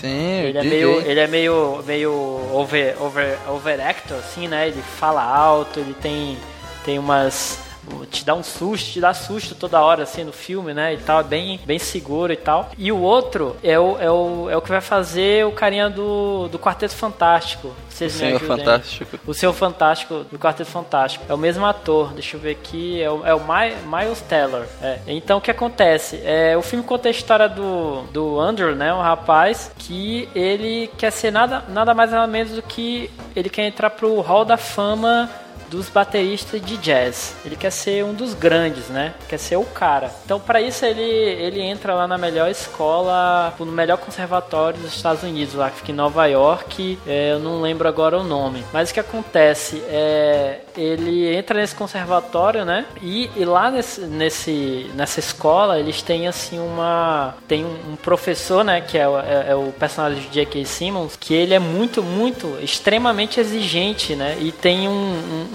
[0.04, 2.12] Sim, Ele é meio, ele é meio, meio
[2.52, 4.68] over, over, overactor, assim, né?
[4.68, 6.38] Ele fala alto, ele tem,
[6.84, 7.63] tem umas
[8.10, 10.94] te dá um susto, te dá susto toda hora assim no filme, né?
[10.94, 12.70] E tal, é bem, bem seguro e tal.
[12.78, 16.48] E o outro é o, é o, é o que vai fazer o carinha do,
[16.48, 17.74] do Quarteto Fantástico.
[17.90, 18.58] Vocês O Senhor ajudem.
[18.66, 19.20] Fantástico.
[19.28, 21.26] O Senhor Fantástico do Quarteto Fantástico.
[21.30, 24.68] É o mesmo ator, deixa eu ver aqui, é o, é o Mi- Miles Teller.
[24.82, 25.00] É.
[25.08, 26.20] Então o que acontece?
[26.24, 28.94] É, o filme conta a história do, do Andrew, né?
[28.94, 33.68] Um rapaz que ele quer ser nada, nada mais nada menos do que ele quer
[33.68, 35.30] entrar pro Hall da Fama
[35.74, 37.36] dos bateristas de jazz.
[37.44, 39.16] Ele quer ser um dos grandes, né?
[39.28, 40.12] Quer ser o cara.
[40.24, 45.24] Então, para isso, ele, ele entra lá na melhor escola, no melhor conservatório dos Estados
[45.24, 47.00] Unidos, lá que fica em Nova York.
[47.08, 48.64] É, eu não lembro agora o nome.
[48.72, 50.62] Mas o que acontece é.
[50.76, 52.86] Ele entra nesse conservatório, né?
[53.02, 57.36] E, e lá nesse, nesse, nessa escola, eles têm assim uma.
[57.48, 58.82] Tem um, um professor, né?
[58.82, 60.66] Que é, o- é- é o personagem de J.K.
[60.66, 64.38] Simmons, que ele é muito, muito, extremamente exigente, né?
[64.42, 65.48] E tem um, um,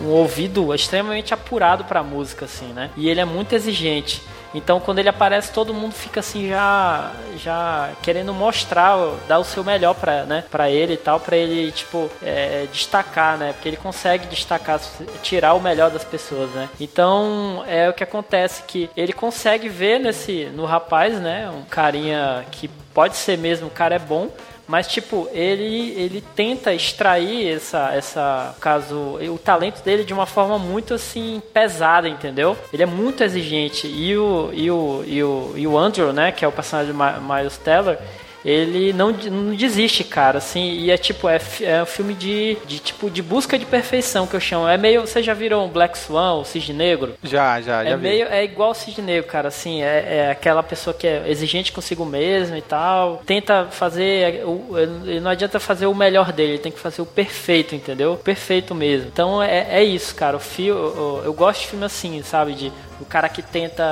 [0.00, 2.90] um- um ouvido extremamente apurado pra música, assim, né?
[2.96, 4.22] E ele é muito exigente.
[4.54, 8.96] Então quando ele aparece, todo mundo fica assim já já querendo mostrar,
[9.28, 13.38] dar o seu melhor pra, né, pra ele e tal, pra ele, tipo, é, destacar,
[13.38, 13.52] né?
[13.52, 14.80] Porque ele consegue destacar,
[15.22, 16.68] tirar o melhor das pessoas, né?
[16.80, 22.44] Então é o que acontece que ele consegue ver nesse no rapaz, né, um carinha
[22.50, 24.28] que pode ser mesmo, o cara é bom,
[24.66, 30.58] mas, tipo, ele, ele tenta extrair essa, essa, caso, o talento dele de uma forma
[30.58, 32.56] muito, assim, pesada, entendeu?
[32.72, 33.86] Ele é muito exigente.
[33.86, 37.18] E o, e o, e o, e o Andrew, né, que é o personagem Ma-
[37.20, 37.98] Miles Teller,
[38.44, 42.78] ele não, não desiste, cara, assim, e é tipo, é, é um filme de, de,
[42.78, 44.66] tipo, de busca de perfeição, que eu chamo.
[44.68, 47.14] É meio, vocês já viram Black Swan, o Cisne Negro?
[47.22, 48.02] Já, já, já É vi.
[48.02, 51.70] meio, é igual o Cisne Negro, cara, assim, é, é aquela pessoa que é exigente
[51.72, 56.58] consigo mesmo e tal, tenta fazer, o- ele não adianta fazer o melhor dele, ele
[56.58, 58.16] tem que fazer o perfeito, entendeu?
[58.16, 59.08] Perfeito mesmo.
[59.12, 62.72] Então é, é isso, cara, o filme, eu, eu gosto de filme assim, sabe, de
[63.00, 63.82] o cara que tenta,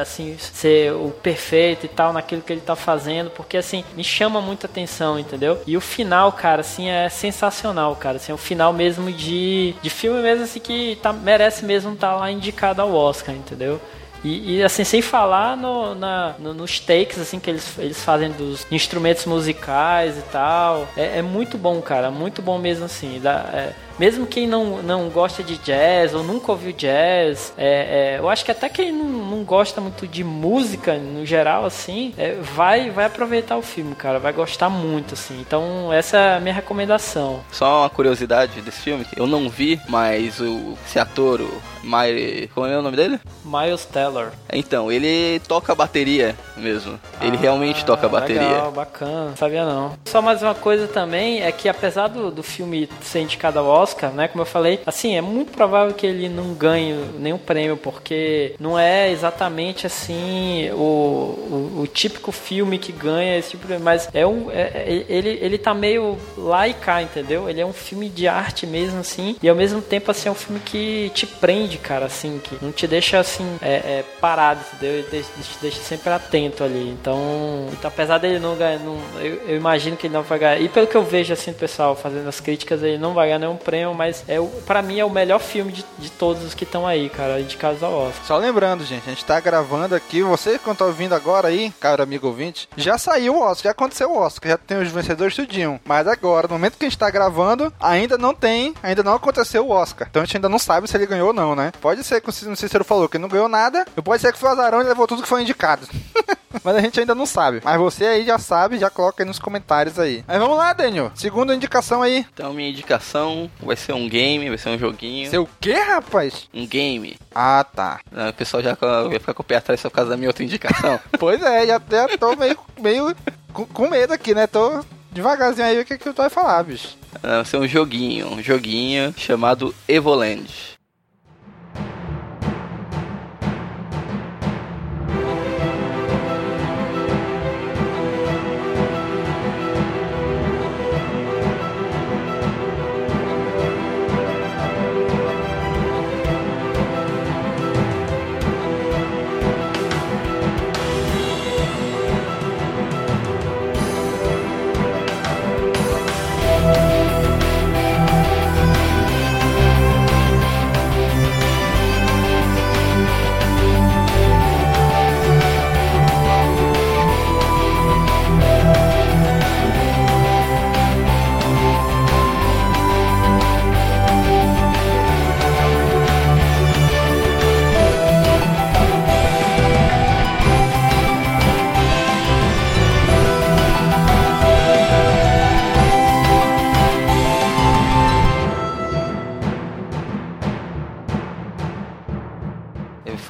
[0.00, 4.40] assim, ser o perfeito e tal naquilo que ele tá fazendo, porque, assim, me chama
[4.40, 5.60] muita atenção, entendeu?
[5.66, 9.90] E o final, cara, assim, é sensacional, cara, assim, é um final mesmo de, de
[9.90, 13.80] filme mesmo, assim, que tá, merece mesmo estar lá indicado ao Oscar, entendeu?
[14.22, 18.30] E, e, assim, sem falar no, na, no- nos takes assim, que eles, eles fazem
[18.30, 20.88] dos instrumentos musicais e tal.
[20.96, 22.10] É, é muito bom, cara.
[22.10, 23.20] Muito bom mesmo assim.
[23.22, 28.18] Dá- é, mesmo quem não, não gosta de jazz ou nunca ouviu jazz, é, é,
[28.18, 32.34] eu acho que até quem não, não gosta muito de música no geral, assim, é,
[32.40, 34.18] vai, vai aproveitar o filme, cara.
[34.18, 35.40] Vai gostar muito, assim.
[35.40, 37.40] Então, essa é a minha recomendação.
[37.50, 42.66] Só uma curiosidade desse filme, eu não vi, mas o, esse ator, o My, como
[42.66, 43.20] é o nome dele?
[43.44, 44.28] Miles Teller.
[44.52, 46.98] Então, ele toca bateria mesmo.
[47.20, 48.42] Ele realmente toca bateria.
[48.42, 49.28] Ah, Legal, bacana.
[49.30, 49.92] Não sabia não.
[50.06, 54.10] Só mais uma coisa também é que apesar do, do filme ser indicado ao Oscar,
[54.12, 58.54] né, como eu falei, assim, é muito provável que ele não ganhe nenhum prêmio, porque
[58.58, 63.78] não é exatamente assim o, o, o típico filme que ganha esse tipo de...
[63.78, 64.50] Mas é um...
[64.50, 67.48] é- é- ele, ele tá meio lá e cá, entendeu?
[67.48, 70.34] Ele é um filme de arte mesmo, assim, e ao mesmo tempo, assim, é um
[70.34, 74.98] filme que te prende, cara, assim, que não te deixa, assim, é, é, parado, entendeu?
[74.98, 76.88] Ele te, te deixa sempre atento ali.
[76.90, 80.60] Então, então apesar dele não ganhar, não, eu, eu imagino que ele não vai ganhar.
[80.60, 83.38] E pelo que eu vejo, assim, do pessoal fazendo as críticas, ele não vai ganhar
[83.40, 86.54] nenhum prêmio, mas é, o- pra mim é o melhor filme de, de todos os
[86.54, 88.24] que estão aí, cara, indicados ao Oscar.
[88.26, 90.22] Só lembrando, gente, a gente tá gravando aqui.
[90.22, 94.10] Você que tá ouvindo agora aí, cara amigo ouvinte, já saiu o Oscar, já aconteceu
[94.12, 95.80] o Oscar, já tem os vencedores tudinho.
[95.84, 99.66] Mas agora, no momento que a gente tá gravando, ainda não tem, ainda não aconteceu
[99.66, 100.06] o Oscar.
[100.10, 101.72] Então a gente ainda não sabe se ele ganhou ou não, né?
[101.80, 104.48] Pode ser que o Cícero falou que não ganhou nada, e pode ser que foi
[104.48, 105.86] o Azarão e levou tudo que foi indicado.
[106.62, 107.60] Mas a gente ainda não sabe.
[107.64, 110.24] Mas você aí já sabe, já coloca aí nos comentários aí.
[110.26, 111.10] Mas vamos lá, Daniel.
[111.14, 112.24] Segunda indicação aí.
[112.32, 115.30] Então, minha indicação vai ser um game, vai ser um joguinho.
[115.30, 116.48] Seu quê, rapaz?
[116.52, 117.16] Um game.
[117.34, 118.00] Ah, tá.
[118.14, 120.28] Ah, O pessoal já vai ficar com o pé atrás só por causa da minha
[120.28, 121.00] outra indicação.
[121.18, 123.14] Pois é, já, já tô meio, meio
[123.52, 124.46] com, medo aqui, né?
[124.46, 126.96] Tô devagarzinho aí o que, que tu vai falar, bicho.
[127.22, 130.73] Ah, vai ser um joguinho, um joguinho chamado Evoland.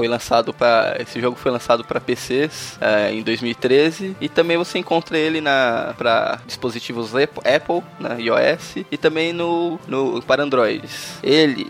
[0.05, 4.79] Foi lançado para esse jogo foi lançado para PCs eh, em 2013 e também você
[4.79, 11.19] encontra ele na para dispositivos Ap- Apple, na iOS e também no, no para Androids.
[11.23, 11.67] Ele,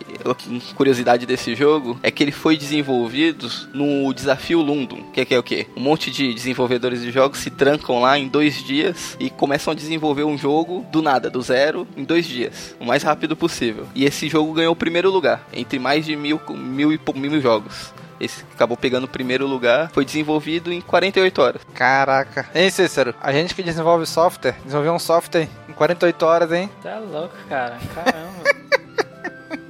[0.74, 5.38] curiosidade desse jogo é que ele foi desenvolvido no desafio Lundum, que é, que é
[5.38, 5.66] o quê?
[5.76, 9.76] Um monte de desenvolvedores de jogos se trancam lá em dois dias e começam a
[9.76, 13.86] desenvolver um jogo do nada, do zero, em dois dias, o mais rápido possível.
[13.94, 17.92] E esse jogo ganhou o primeiro lugar entre mais de mil mil e mil jogos.
[18.20, 21.62] Esse que acabou pegando o primeiro lugar foi desenvolvido em 48 horas.
[21.74, 22.46] Caraca.
[22.54, 23.14] Hein, Cícero?
[23.20, 26.70] A gente que desenvolve software, desenvolveu um software em 48 horas, hein?
[26.82, 27.78] Tá louco, cara.
[27.94, 28.44] Caramba.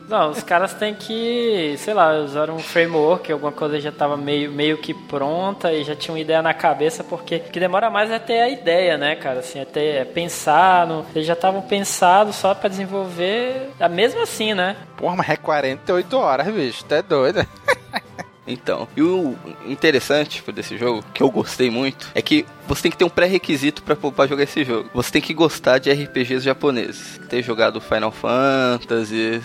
[0.08, 4.52] Não, os caras têm que, sei lá, usar um framework, alguma coisa já tava meio,
[4.52, 8.10] meio que pronta e já tinha uma ideia na cabeça, porque o que demora mais
[8.10, 9.40] é ter a ideia, né, cara?
[9.40, 14.22] Assim, é, ter, é pensar, no, eles já estavam pensados só pra desenvolver, a mesmo
[14.22, 14.76] assim, né?
[14.96, 17.44] Porra, mas é 48 horas, bicho, tá doido?
[18.46, 19.36] Então, e o
[19.66, 23.82] interessante desse jogo, que eu gostei muito, é que você tem que ter um pré-requisito
[23.82, 24.88] pra jogar esse jogo.
[24.94, 27.20] Você tem que gostar de RPGs japoneses.
[27.28, 29.40] Ter jogado Final Fantasy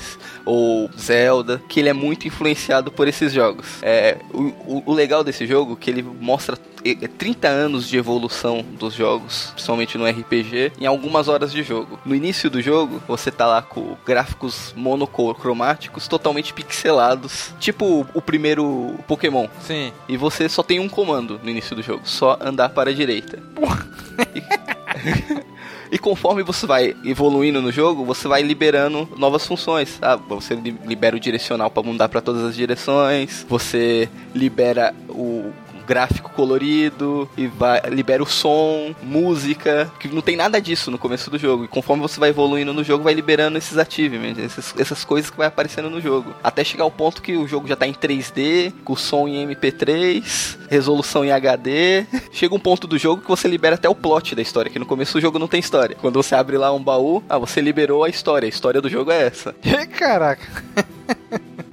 [0.45, 3.65] ou Zelda, que ele é muito influenciado por esses jogos.
[3.81, 7.97] É, o, o- legal desse jogo é que ele mostra é, é 30 anos de
[7.97, 11.99] evolução dos jogos, principalmente no RPG, em algumas horas de jogo.
[12.05, 18.95] No início do jogo, você tá lá com gráficos monocromáticos totalmente pixelados, tipo o primeiro
[19.07, 19.47] Pokémon.
[19.61, 19.91] Sim.
[20.07, 23.08] E você só tem um comando no início do jogo, só andar para a direita.
[25.91, 29.97] E conforme você vai evoluindo no jogo, você vai liberando novas funções.
[30.01, 33.43] Ah, você li- libera o direcional para mudar para todas as direções.
[33.49, 35.51] Você libera o
[35.89, 41.31] gráfico colorido e vai, libera o som, música, que não tem nada disso no começo
[41.31, 41.65] do jogo.
[41.65, 45.37] E conforme você vai evoluindo no jogo, vai liberando esses achievements, esses- essas coisas que
[45.37, 46.31] vai aparecendo no jogo.
[46.43, 50.57] Até chegar ao ponto que o jogo já tá em 3D, com som em MP3,
[50.69, 52.05] resolução em HD.
[52.31, 54.85] Chega um ponto do jogo que você libera até o plot da história, que no
[54.85, 55.97] começo do jogo não tem história.
[55.99, 58.45] Quando você abre lá um baú, ah, você liberou a história.
[58.45, 59.55] A história do jogo é essa.
[59.97, 60.47] Caraca.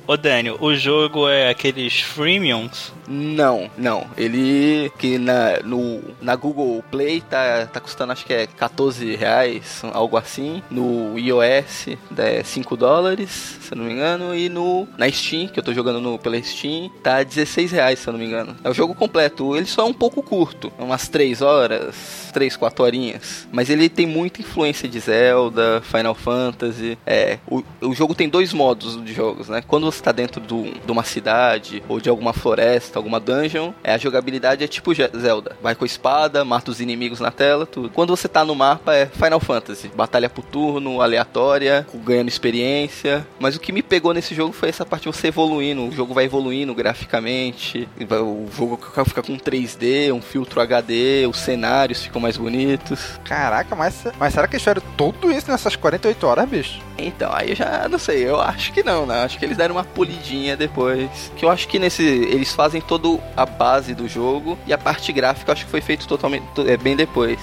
[0.08, 2.92] Ô Daniel, o jogo é aqueles freemiums?
[3.08, 4.06] Não, não.
[4.16, 9.82] Ele que na, no, na Google Play tá, tá custando acho que é 14 reais,
[9.92, 10.62] algo assim.
[10.70, 14.34] No iOS é 5 dólares, se eu não me engano.
[14.34, 18.08] E no na Steam, que eu tô jogando no, pela Steam, tá 16 reais, se
[18.08, 18.56] eu não me engano.
[18.62, 19.56] É o jogo completo.
[19.56, 23.48] Ele só é um pouco curto, umas 3 horas, 3, 4 horinhas.
[23.52, 26.98] Mas ele tem muita influência de Zelda, Final Fantasy.
[27.06, 29.62] É, o, o jogo tem dois modos de jogos, né?
[29.66, 33.94] Quando você tá dentro do, de uma cidade ou de alguma floresta, alguma dungeon, é,
[33.94, 35.56] a jogabilidade é tipo Zelda.
[35.62, 37.90] Vai com a espada, mata os inimigos na tela, tudo.
[37.90, 39.90] Quando você tá no mapa é Final Fantasy.
[39.94, 43.26] Batalha por turno, aleatória, ganhando experiência.
[43.38, 45.86] Mas o que me pegou nesse jogo foi essa parte de você evoluindo.
[45.86, 47.88] O jogo vai evoluindo graficamente.
[48.00, 53.18] O jogo fica com 3D, um filtro HD, os cenários ficam mais bonitos.
[53.24, 56.80] Caraca, mas, mas será que eles fizeram tudo isso nessas 48 horas, bicho?
[56.98, 59.22] Então, aí eu já não sei, eu acho que não, né?
[59.22, 61.32] Acho que eles deram uma polidinha depois.
[61.36, 62.02] Que eu acho que nesse.
[62.02, 66.06] Eles fazem toda a base do jogo e a parte gráfica acho que foi feito
[66.06, 66.44] totalmente.
[66.54, 67.38] to- É, bem depois.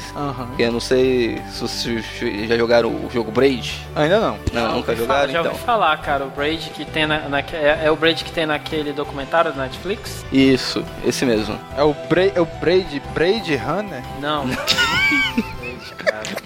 [0.47, 2.05] Porque eu não sei se vocês
[2.47, 3.79] já jogaram o jogo Braid.
[3.95, 4.37] Ainda não.
[4.53, 5.51] Não, nunca ouvi jogaram, falar- já então.
[5.51, 8.45] ouvi falar, cara, o Braid que tem na, na- é, é o Braid que tem
[8.45, 10.25] naquele documentário da Netflix?
[10.31, 11.57] Isso, esse mesmo.
[11.77, 14.01] É o, Bra é o Braid, Braid Runner?
[14.19, 14.45] Não.
[15.59, 16.42] Braid, cara.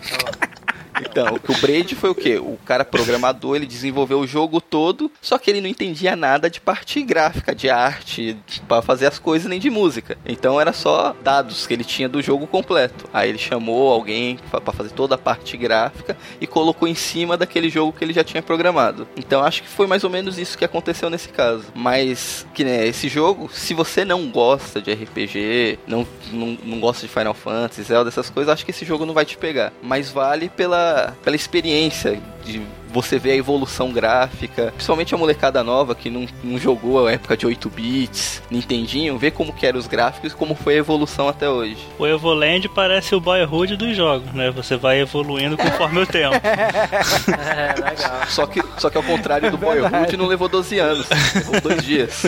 [1.02, 2.38] Então, o que o Braid foi o quê?
[2.38, 6.60] O cara programador, ele desenvolveu o jogo todo, só que ele não entendia nada de
[6.60, 8.38] parte gráfica, de arte,
[8.68, 10.18] pra fazer as coisas, nem de música.
[10.26, 13.08] Então era só dados que ele tinha do jogo completo.
[13.14, 17.70] Aí ele chamou alguém pra fazer toda a parte gráfica e colocou em cima daquele
[17.70, 19.08] jogo que ele já tinha programado.
[19.16, 21.66] Então acho que foi mais ou menos isso que aconteceu nesse caso.
[21.76, 27.06] Mas, que né, esse jogo, se você não gosta de RPG, não, não, não gosta
[27.06, 29.72] de Final Fantasy, Zelda, essas coisas, acho que esse jogo não vai te pegar.
[29.82, 30.87] Mas vale pela,
[31.24, 32.62] pela experiência de
[32.92, 37.36] você ver a evolução gráfica, principalmente a molecada nova que não, não jogou a época
[37.36, 41.28] de 8 bits, Nintendinho, ver como que eram os gráficos e como foi a evolução
[41.28, 41.78] até hoje.
[42.00, 44.50] O Evoland parece o Boyhood dos jogos, né?
[44.52, 46.36] Você vai evoluindo conforme o tempo.
[46.36, 48.22] É, legal.
[48.30, 52.26] Só que, só que ao contrário do Boyhood, não levou 12 anos, levou dois dias.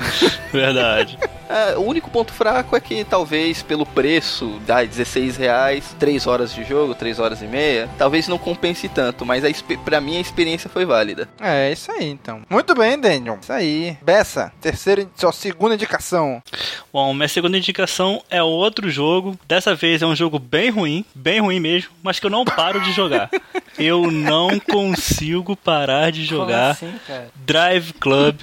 [0.52, 1.18] Verdade.
[1.48, 6.54] É, o único ponto fraco é que talvez pelo preço, dá 16 reais, 3 horas
[6.54, 10.16] de jogo, 3 horas e meia, talvez não compense tanto, mas a, expe- pra mim
[10.16, 11.28] a experiência foi válida.
[11.38, 12.40] É, isso aí então.
[12.48, 13.38] Muito bem, Daniel.
[13.42, 13.98] Isso aí.
[14.00, 16.42] Bessa, terceira, sua segunda indicação.
[16.92, 19.38] Bom, minha segunda indicação é outro jogo.
[19.46, 22.80] Dessa vez é um jogo bem ruim, bem ruim mesmo, mas que eu não paro
[22.80, 23.28] de jogar.
[23.78, 27.28] Eu não consigo parar de jogar assim, cara?
[27.36, 28.40] Drive Club.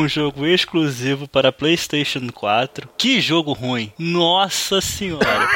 [0.00, 2.88] Um jogo exclusivo para PlayStation 4.
[2.96, 3.92] Que jogo ruim!
[3.98, 5.48] Nossa senhora!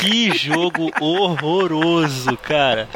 [0.00, 2.88] que jogo horroroso, cara!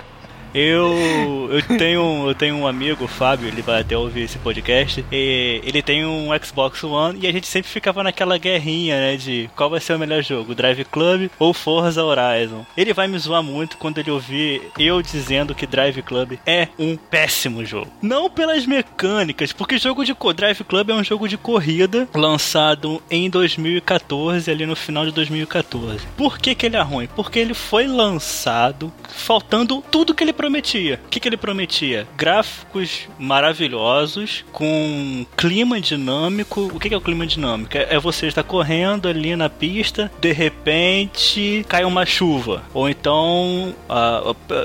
[0.55, 5.05] Eu, eu tenho eu tenho um amigo, o Fábio, ele vai até ouvir esse podcast.
[5.11, 9.70] Ele tem um Xbox One e a gente sempre ficava naquela guerrinha, né, de qual
[9.70, 12.64] vai ser o melhor jogo, Drive Club ou Forza Horizon.
[12.76, 16.96] Ele vai me zoar muito quando ele ouvir eu dizendo que Drive Club é um
[16.96, 17.90] péssimo jogo.
[18.00, 23.28] Não pelas mecânicas, porque jogo de Drive Club é um jogo de corrida lançado em
[23.28, 26.07] 2014, ali no final de 2014.
[26.16, 27.09] Por que, que ele é ruim?
[27.14, 31.01] Porque ele foi lançado faltando tudo que ele prometia.
[31.07, 32.07] O que, que ele prometia?
[32.18, 36.70] Gráficos maravilhosos, com clima dinâmico.
[36.74, 37.76] O que, que é o clima dinâmico?
[37.78, 42.62] É é você estar correndo ali na pista, de repente cai uma chuva.
[42.74, 43.74] Ou então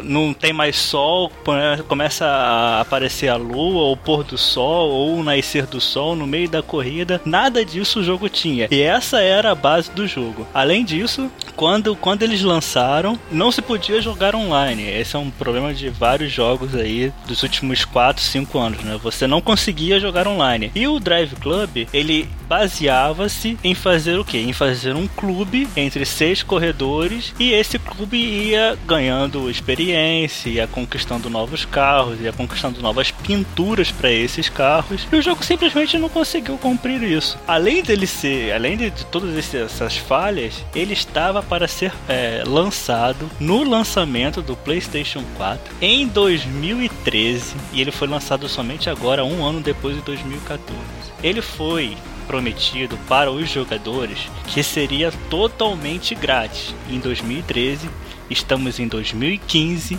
[0.04, 4.90] não tem mais sol, come- começa a aparecer a lua, ou o pôr do sol,
[4.90, 7.22] ou o nascer do sol no meio da corrida.
[7.24, 8.68] Nada disso o jogo tinha.
[8.72, 10.46] E essa era a base do jogo.
[10.54, 14.84] Além disso, quando, quando eles lançaram, não se podia jogar online.
[14.90, 19.00] Esse é um problema de vários jogos aí dos últimos 4, 5 anos, né?
[19.02, 20.72] Você não conseguia jogar online.
[20.76, 24.40] E o Drive Club, ele baseava-se em fazer o quê?
[24.40, 31.30] Em fazer um clube entre seis corredores e esse clube ia ganhando experiência, ia conquistando
[31.30, 35.08] novos carros, ia conquistando novas pinturas para esses carros.
[35.12, 37.38] E o jogo simplesmente não conseguiu cumprir isso.
[37.48, 43.64] Além dele ser, além de todas essas falhas, ele estava para ser é, lançado no
[43.64, 49.96] lançamento do PlayStation 4 em 2013 e ele foi lançado somente agora, um ano depois
[49.96, 50.76] de 2014.
[51.24, 51.96] Ele foi
[52.28, 57.90] prometido para os jogadores que seria totalmente grátis em 2013.
[58.30, 59.98] Estamos em 2015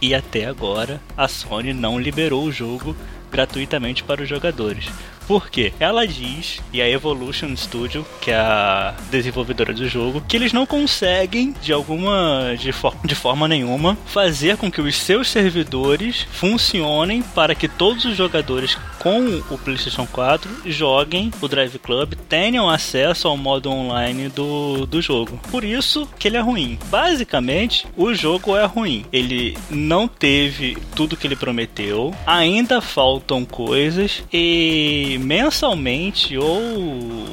[0.00, 2.94] e até agora a Sony não liberou o jogo
[3.30, 4.88] gratuitamente para os jogadores.
[5.26, 5.72] Por quê?
[5.80, 10.66] Ela diz, e a Evolution Studio, que é a desenvolvedora do jogo, que eles não
[10.66, 12.54] conseguem, de alguma.
[12.58, 18.04] de, for- de forma nenhuma, fazer com que os seus servidores funcionem para que todos
[18.04, 24.28] os jogadores com o PlayStation 4 joguem o Drive Club, tenham acesso ao modo online
[24.28, 25.38] do, do jogo.
[25.50, 26.78] Por isso que ele é ruim.
[26.90, 29.04] Basicamente, o jogo é ruim.
[29.12, 37.28] Ele não teve tudo que ele prometeu, ainda faltam coisas e mensalmente ou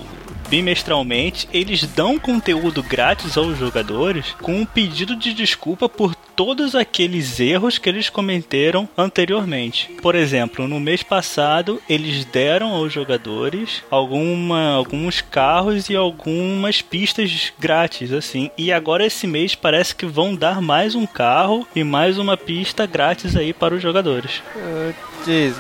[0.52, 7.40] bimestralmente eles dão conteúdo grátis aos jogadores com um pedido de desculpa por todos aqueles
[7.40, 9.90] erros que eles cometeram anteriormente.
[10.02, 17.54] Por exemplo, no mês passado eles deram aos jogadores alguma, alguns carros e algumas pistas
[17.58, 18.52] grátis assim.
[18.58, 22.86] E agora esse mês parece que vão dar mais um carro e mais uma pista
[22.86, 24.42] grátis aí para os jogadores.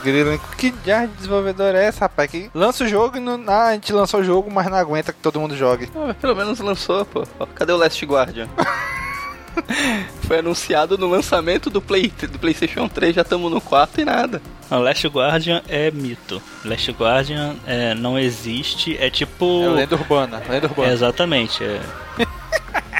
[0.03, 2.29] Grilo, que diabo de desenvolvedor é esse, rapaz?
[2.29, 3.41] Que lança o jogo e não.
[3.47, 5.89] Ah, a gente lançou o jogo, mas não aguenta que todo mundo jogue.
[5.95, 7.25] Ah, pelo menos lançou, pô.
[7.55, 8.47] Cadê o Last Guardian?
[10.27, 14.41] Foi anunciado no lançamento do, Play, do PlayStation 3, já estamos no 4 e nada.
[14.69, 16.41] Não, Last Guardian é mito.
[16.63, 19.63] Last Guardian é, não existe, é tipo.
[19.63, 20.89] É lenda urbana, lenda urbana.
[20.89, 21.63] É, exatamente.
[21.63, 21.81] É.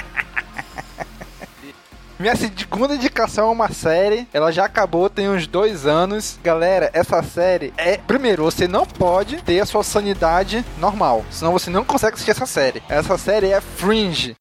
[2.22, 4.28] Minha segunda indicação é uma série.
[4.32, 6.38] Ela já acabou, tem uns dois anos.
[6.40, 7.96] Galera, essa série é.
[7.96, 11.24] Primeiro, você não pode ter a sua sanidade normal.
[11.32, 12.80] Senão você não consegue assistir essa série.
[12.88, 14.36] Essa série é Fringe.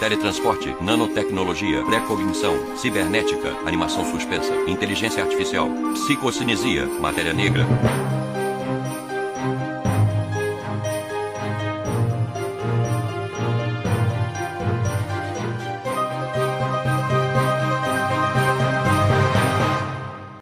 [0.00, 7.66] Teletransporte, nanotecnologia, pré-cognição, cibernética, animação suspensa, inteligência artificial, psicocinesia, matéria negra.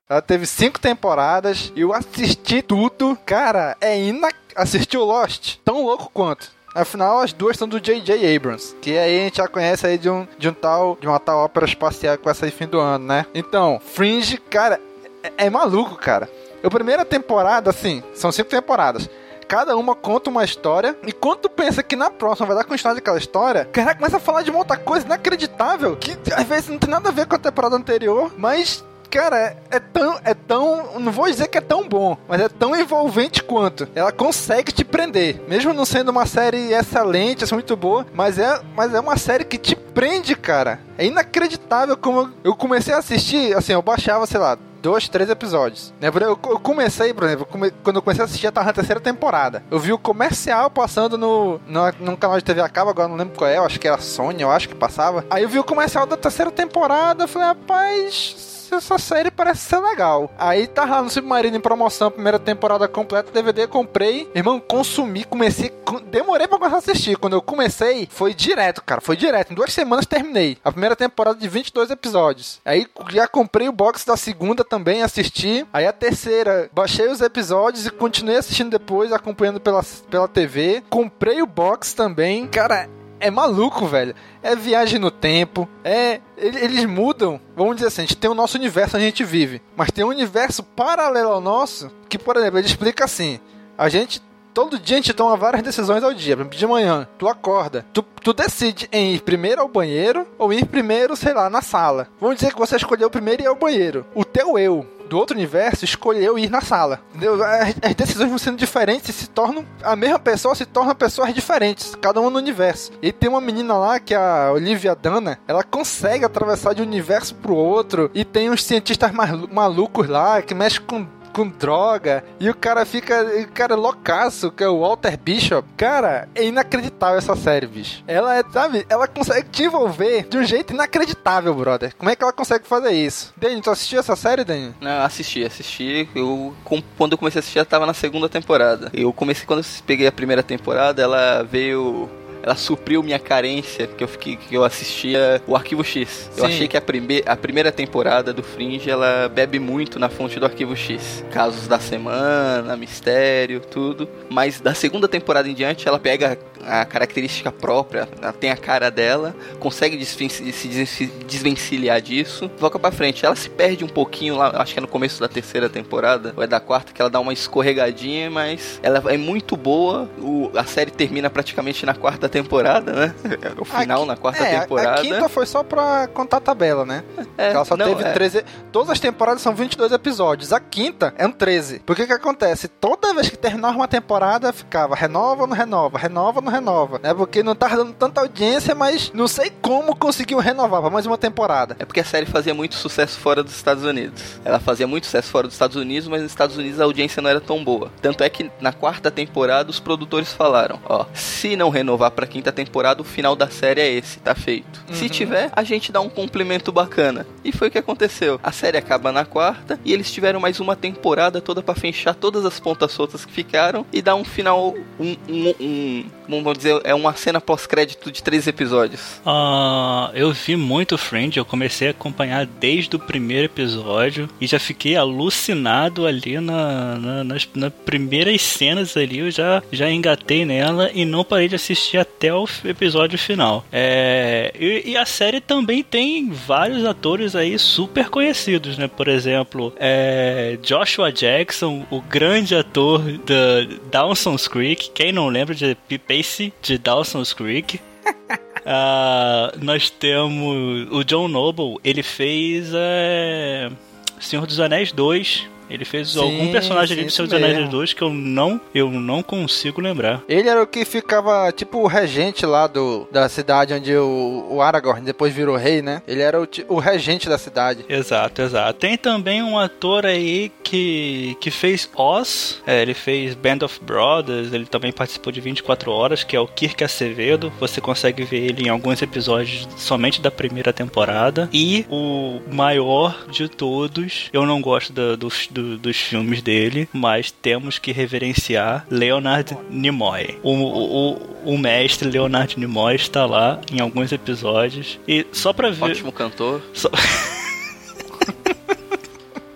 [0.08, 1.72] Ela teve cinco temporadas.
[1.74, 3.18] Eu assisti tudo.
[3.26, 4.28] Cara, é ina...
[4.54, 5.56] Assistiu Lost?
[5.64, 6.50] Tão louco quanto.
[6.72, 8.36] Afinal, as duas são do J.J.
[8.36, 11.18] Abrams, que aí a gente já conhece aí de um, de um tal, de uma
[11.18, 13.24] tal ópera espacial com essa fim do ano, né?
[13.34, 14.78] Então, Fringe, cara,
[15.22, 16.30] é, é maluco, cara.
[16.62, 19.08] A primeira temporada, assim, são cinco temporadas.
[19.48, 20.96] Cada uma conta uma história.
[21.06, 24.20] E quando tu pensa que na próxima vai dar continuidade daquela história, cara, começa a
[24.20, 25.96] falar de uma outra coisa inacreditável.
[25.96, 29.56] Que às vezes não tem nada a ver com a temporada anterior, mas Cara, é,
[29.70, 30.20] é tão.
[30.24, 30.98] É tão.
[30.98, 33.88] Não vou dizer que é tão bom, mas é tão envolvente quanto.
[33.94, 35.42] Ela consegue te prender.
[35.48, 39.44] Mesmo não sendo uma série excelente, assim, muito boa, mas é, mas é uma série
[39.44, 40.80] que te prende, cara.
[40.98, 45.92] É inacreditável como eu, comecei a assistir, assim, eu baixava, sei lá, dois, três episódios.
[46.00, 46.08] Né?
[46.08, 47.46] Eu, comecei, por exemplo,
[47.82, 49.62] quando eu comecei a assistir, eu tava na terceira temporada.
[49.70, 53.16] Eu vi o comercial passando no, no, num canal de TV a cabo, agora não
[53.16, 55.24] lembro qual é, acho que era Sony, eu acho que passava.
[55.30, 59.60] Aí eu vi o comercial da terceira temporada, eu falei, rapaz, essa, essa série parece
[59.68, 60.30] ser legal.
[60.38, 64.30] Aí tá lá no Submarino em promoção, primeira temporada completa, DVD, comprei.
[64.34, 65.70] Irmão, consumi, comecei.
[65.84, 67.16] com- Demorei pra começar a assistir.
[67.16, 69.00] Quando eu comecei, foi direto, cara.
[69.00, 69.52] Foi direto.
[69.52, 70.58] Em duas semanas terminei.
[70.64, 72.60] A primeira temporada de 22 episódios.
[72.64, 75.66] Aí já comprei o box da segunda também, assisti.
[75.72, 80.82] Aí a terceira, baixei os episódios e continuei assistindo depois, acompanhando pela, pela TV.
[80.90, 82.46] Comprei o box também.
[82.46, 82.88] Cara,
[83.20, 84.14] é maluco, velho.
[84.42, 85.68] É viagem no tempo.
[85.84, 86.20] É.
[86.36, 87.40] ele- Eles mudam.
[87.56, 89.60] Vamos dizer assim, a gente tem o nosso universo a gente vive.
[89.76, 91.90] Mas tem um universo paralelo ao nosso.
[92.08, 93.40] Que, por exemplo, ele explica assim:
[93.76, 94.22] a gente.
[94.54, 96.34] Todo dia a gente toma várias decisões ao dia.
[96.34, 101.14] De manhã, tu acorda, tu, tu decide em ir primeiro ao banheiro ou ir primeiro,
[101.14, 102.08] sei lá, na sala.
[102.18, 104.06] Vamos dizer que você escolheu primeiro ir ao banheiro.
[104.14, 107.00] O teu eu do outro universo escolheu ir na sala.
[107.10, 107.42] Entendeu?
[107.42, 109.64] As, as decisões vão sendo diferentes e se tornam.
[109.82, 112.92] A mesma pessoa se torna pessoas diferentes, cada uma no universo.
[113.00, 116.84] E tem uma menina lá, que é a Olivia Dana, ela consegue atravessar de um
[116.86, 118.10] universo pro outro.
[118.14, 121.06] E tem uns cientistas malu- malucos lá que mexem com.
[121.36, 123.22] Com droga, e o cara fica.
[123.22, 125.68] O cara é loucaço, que é o Walter Bishop.
[125.76, 128.02] Cara, é inacreditável essa série, bicho.
[128.06, 131.94] Ela é, sabe, ela consegue te envolver de um jeito inacreditável, brother.
[131.98, 133.34] Como é que ela consegue fazer isso?
[133.36, 134.74] Dani, tu assistiu essa série, Dani?
[134.80, 136.08] Não, assisti, assisti.
[136.14, 136.54] Eu,
[136.96, 138.90] quando eu comecei a assistir, ela tava na segunda temporada.
[138.94, 142.08] Eu comecei, quando eu peguei a primeira temporada, ela veio.
[142.46, 146.30] Ela supriu minha carência, que eu fiquei, que eu assistia o Arquivo X.
[146.36, 146.52] Eu Sim.
[146.54, 150.46] achei que a, prime a primeira temporada do Fringe, ela bebe muito na fonte do
[150.46, 151.24] Arquivo X.
[151.32, 154.08] Casos da semana, mistério, tudo.
[154.30, 158.90] Mas da segunda temporada em diante, ela pega a característica própria, ela tem a cara
[158.90, 160.26] dela, consegue se
[160.68, 163.26] desven- desvencilhar disso, volta pra frente.
[163.26, 166.42] Ela se perde um pouquinho lá, acho que é no começo da terceira temporada, ou
[166.44, 170.08] é da quarta, que ela dá uma escorregadinha, mas ela é muito boa.
[170.18, 173.14] O, a série termina praticamente na quarta temporada, né?
[173.58, 175.00] O final na quarta é, temporada.
[175.00, 177.02] A quinta foi só pra contar a tabela, né?
[177.38, 178.12] É, ela só não, teve é.
[178.12, 178.44] 13.
[178.72, 180.52] Todas as temporadas são 22 episódios.
[180.52, 181.80] A quinta é um 13.
[181.80, 182.68] Porque que acontece?
[182.68, 187.00] Toda vez que terminava uma temporada, ficava renova ou não renova, renova ou não renova.
[187.02, 191.06] É porque não tava dando tanta audiência, mas não sei como conseguiu renovar pra mais
[191.06, 191.76] uma temporada.
[191.78, 194.40] É porque a série fazia muito sucesso fora dos Estados Unidos.
[194.44, 197.30] Ela fazia muito sucesso fora dos Estados Unidos, mas nos Estados Unidos a audiência não
[197.30, 197.90] era tão boa.
[198.00, 202.50] Tanto é que na quarta temporada os produtores falaram: ó, se não renovar pra quinta
[202.50, 204.82] temporada, o final da série é esse, tá feito.
[204.90, 205.08] Se Uhum.
[205.10, 207.26] tiver, a gente dá um complemento bacana.
[207.44, 208.40] E foi o que aconteceu.
[208.42, 212.44] A série acaba na quarta e eles tiveram mais uma temporada toda pra fechar todas
[212.46, 216.94] as pontas soltas que ficaram e dar um final, um, um, um vamos dizer, é
[216.94, 219.20] uma cena pós-crédito de três episódios.
[219.24, 224.58] Ah, eu vi muito Friend, eu comecei a acompanhar desde o primeiro episódio e já
[224.58, 227.44] fiquei alucinado ali na, na- nas,
[227.84, 232.46] primeiras cenas ali, eu já, já engatei nela e não parei de assistir até o
[232.64, 233.64] episódio final.
[233.72, 238.88] É, e, e a série também tem vários atores aí super conhecidos, né?
[238.88, 245.76] Por exemplo, é, Joshua Jackson, o grande ator da Dawson's Creek, quem não lembra de
[245.98, 246.15] P.
[246.62, 247.80] De Dawson's Creek?
[248.68, 253.70] Ah, nós temos o John Noble, ele fez é,
[254.18, 255.46] Senhor dos Anéis 2.
[255.70, 257.70] Ele fez Sim, algum personagem ali sim, do Senhor dos Anéis mesmo.
[257.70, 260.22] 2 que eu não, eu não consigo lembrar.
[260.28, 264.62] Ele era o que ficava, tipo, o regente lá do, da cidade onde o, o
[264.62, 266.02] Aragorn depois virou rei, né?
[266.06, 267.84] Ele era o, o regente da cidade.
[267.88, 268.78] Exato, exato.
[268.78, 274.52] Tem também um ator aí que, que fez Oz, é, ele fez Band of Brothers,
[274.52, 277.52] ele também participou de 24 Horas, que é o Kirk Acevedo.
[277.60, 281.48] Você consegue ver ele em alguns episódios somente da primeira temporada.
[281.52, 287.30] E o maior de todos, eu não gosto da- dos, do- dos filmes dele, mas
[287.30, 290.38] temos que reverenciar Leonard Nimoy.
[290.42, 294.98] O, o, o, mestre Leonard Nimoy está lá em alguns episódios.
[295.08, 295.84] E só pra ver.
[295.84, 296.62] Ótimo cantor.
[296.72, 296.90] Só...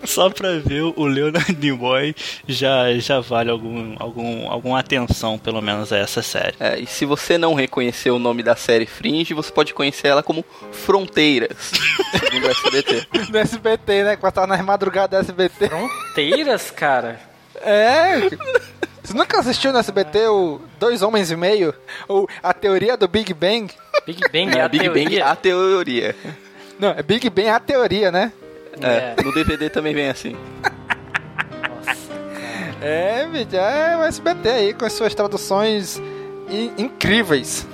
[0.04, 2.14] Só pra ver o Leonard Nimoy
[2.46, 6.54] já, já vale algum, algum, alguma atenção, pelo menos, a essa série.
[6.58, 10.22] É, e se você não reconheceu o nome da série Fringe, você pode conhecer ela
[10.22, 11.72] como Fronteiras,
[12.18, 13.06] segundo o SBT.
[13.30, 14.16] Do SBT, né?
[14.16, 15.68] Que passava nas madrugadas do SBT.
[15.68, 17.20] Fronteiras, cara?
[17.62, 18.30] É.
[19.02, 21.74] Você nunca assistiu no SBT o Dois Homens e Meio?
[22.08, 23.70] Ou A Teoria do Big Bang?
[24.06, 26.14] Big Bang É, Big Bang, a teoria.
[26.78, 28.32] Não, é Big Bang a teoria, né?
[28.80, 30.36] É, no DVD também vem assim.
[32.80, 35.98] É, bicho, é o SBT aí com as suas traduções
[36.48, 37.66] in- incríveis.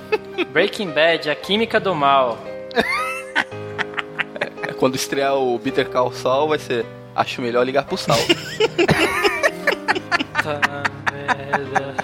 [0.51, 2.37] Breaking Bad, a química do mal.
[2.75, 6.85] É, Quando estrear o Bitter Call Saul, vai ser...
[7.15, 8.17] Acho melhor ligar pro Sal.
[10.43, 11.95] Tá merda.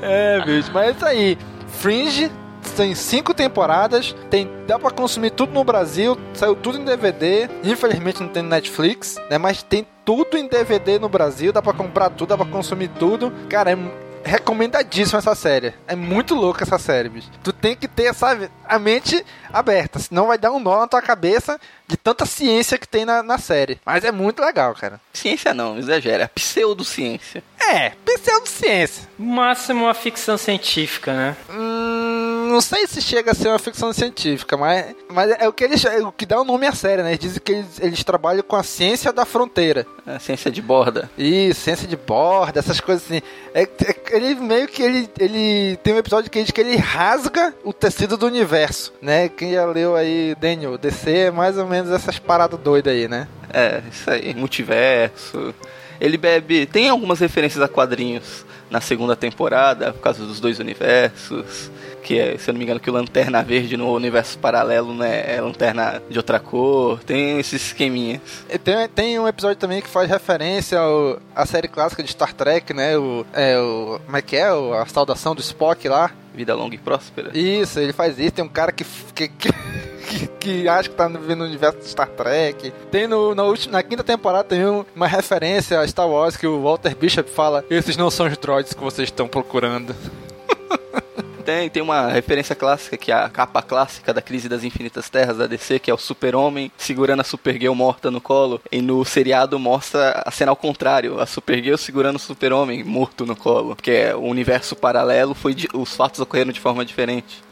[0.00, 1.38] É, bicho, mas é isso aí.
[1.68, 2.30] Fringe
[2.72, 7.48] tem cinco temporadas, tem dá pra consumir tudo no Brasil, saiu tudo em DVD.
[7.64, 9.38] Infelizmente não tem no Netflix, né?
[9.38, 13.32] Mas tem tudo em DVD no Brasil, dá pra comprar tudo, dá pra consumir tudo.
[13.48, 13.76] Cara, é
[14.24, 15.74] recomendadíssima essa série.
[15.86, 17.28] É muito louca essa série, bicho.
[17.42, 21.02] Tu tem que ter, sabe, a mente aberta, senão vai dar um nó na tua
[21.02, 23.80] cabeça de tanta ciência que tem na, na série.
[23.84, 25.00] Mas é muito legal, cara.
[25.12, 26.24] Ciência não, exagera.
[26.24, 27.42] É pseudociência.
[27.60, 29.08] É, pseudociência.
[29.18, 31.36] Máximo a ficção científica, né?
[31.50, 35.64] Hum, não sei se chega a ser uma ficção científica, mas, mas é o que
[35.64, 37.10] eles é o que dá o nome à série, né?
[37.10, 39.86] Eles dizem que eles, eles trabalham com a ciência da fronteira.
[40.06, 41.10] A ciência de borda.
[41.16, 43.22] Isso, ciência de borda, essas coisas assim.
[43.54, 47.54] É, é- ele meio que ele, ele tem um episódio que diz que ele rasga
[47.64, 49.28] o tecido do universo, né?
[49.28, 53.26] Quem já leu aí, Daniel, DC é mais ou menos essas paradas doidas aí, né?
[53.52, 54.34] É, isso aí.
[54.34, 55.54] Multiverso.
[56.00, 56.66] Ele bebe.
[56.66, 61.70] Tem algumas referências a quadrinhos na segunda temporada, por causa dos dois universos.
[62.02, 65.24] Que é, se eu não me engano, que o Lanterna Verde no universo paralelo né,
[65.36, 66.98] é lanterna de outra cor.
[67.04, 68.20] Tem esses esqueminhas.
[68.50, 72.34] E Tem, tem um episódio também que faz referência ao, à série clássica de Star
[72.34, 72.98] Trek, né?
[72.98, 74.48] O, é, o, como é que é?
[74.48, 76.10] A saudação do Spock lá.
[76.34, 77.30] Vida longa e próspera.
[77.38, 78.32] Isso, ele faz isso.
[78.32, 78.84] Tem um cara que,
[79.14, 79.48] que, que,
[80.08, 82.72] que, que acha que tá vivendo no universo de Star Trek.
[82.90, 86.46] Tem no, na, última, na quinta temporada tem um- uma referência a Star Wars que
[86.48, 89.94] o Walter Bishop fala: Esses não são os droids que vocês estão procurando.
[91.44, 95.36] Tem, tem uma referência clássica que é a capa clássica da Crise das Infinitas Terras
[95.36, 98.60] da DC, que é o Super-Homem segurando a Supergirl morta no colo.
[98.70, 103.34] E no seriado mostra a cena ao contrário, a Supergirl segurando o Super-Homem morto no
[103.36, 103.74] colo.
[103.76, 107.42] Porque o universo paralelo foi de- os fatos ocorreram de forma diferente.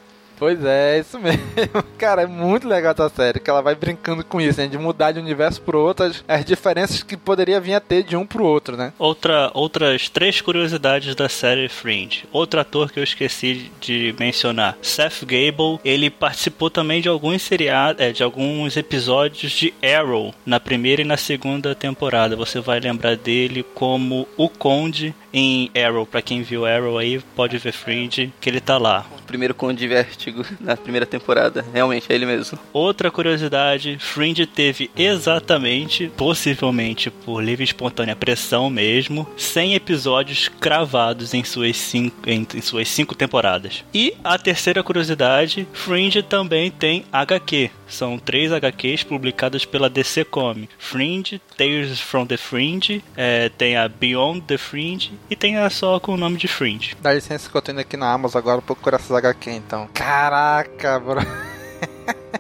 [0.41, 1.43] Pois é, isso mesmo.
[1.99, 4.67] Cara, é muito legal essa série, que ela vai brincando com isso, né?
[4.67, 8.17] De mudar de universo pro outro, as, as diferenças que poderia vir a ter de
[8.17, 8.91] um pro outro, né?
[8.99, 12.25] Outra, outras três curiosidades da série Fringe.
[12.33, 18.01] Outro ator que eu esqueci de mencionar, Seth Gable, ele participou também de alguns seriados,
[18.01, 22.35] é, de alguns episódios de Arrow na primeira e na segunda temporada.
[22.35, 26.07] Você vai lembrar dele como o Conde em Arrow.
[26.07, 29.07] Pra quem viu Arrow aí, pode ver Fringe, que ele tá lá.
[29.27, 31.65] Primeiro Conde de Vértigo na primeira temporada.
[31.73, 32.59] Realmente, é ele mesmo.
[32.73, 41.35] Outra curiosidade, Fringe teve exatamente, possivelmente por livre e espontânea pressão mesmo, 100 episódios cravados
[41.35, 43.85] em suas cinco, em, em suas cinco temporadas.
[43.95, 47.71] E a terceira curiosidade, Fringe também tem HQ.
[47.91, 50.75] São três HQs publicadas pela DC Comics.
[50.79, 55.99] Fringe, Tales from the Fringe, é, tem a Beyond the Fringe e tem a só
[56.01, 56.97] com o nome de Fringe.
[57.01, 59.89] Dá licença que eu tô indo aqui na Amazon agora procurar essas HQ, então.
[59.93, 61.21] Caraca, bro.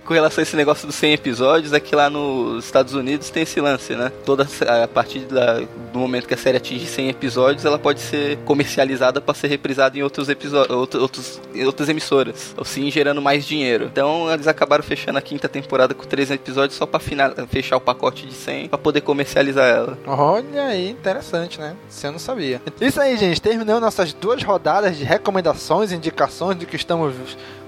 [0.04, 3.44] Com relação a esse negócio dos 100 episódios, é que lá nos Estados Unidos tem
[3.44, 4.10] esse lance, né?
[4.24, 4.46] Toda
[4.82, 5.60] a partir da-
[5.92, 9.96] do momento que a série atinge 100 episódios, ela pode ser comercializada para ser reprisada
[9.98, 10.76] em outros episódios,
[11.66, 13.84] outras emissoras, assim gerando mais dinheiro.
[13.92, 17.00] Então eles acabaram fechando a quinta temporada com 3 episódios só para
[17.48, 19.98] fechar o pacote de 100 para poder comercializar ela.
[20.06, 21.74] Olha aí, interessante, né?
[21.88, 22.60] Isso eu não sabia.
[22.80, 23.40] Isso aí, gente.
[23.40, 27.14] Terminamos nossas duas rodadas de recomendações indicações do que estamos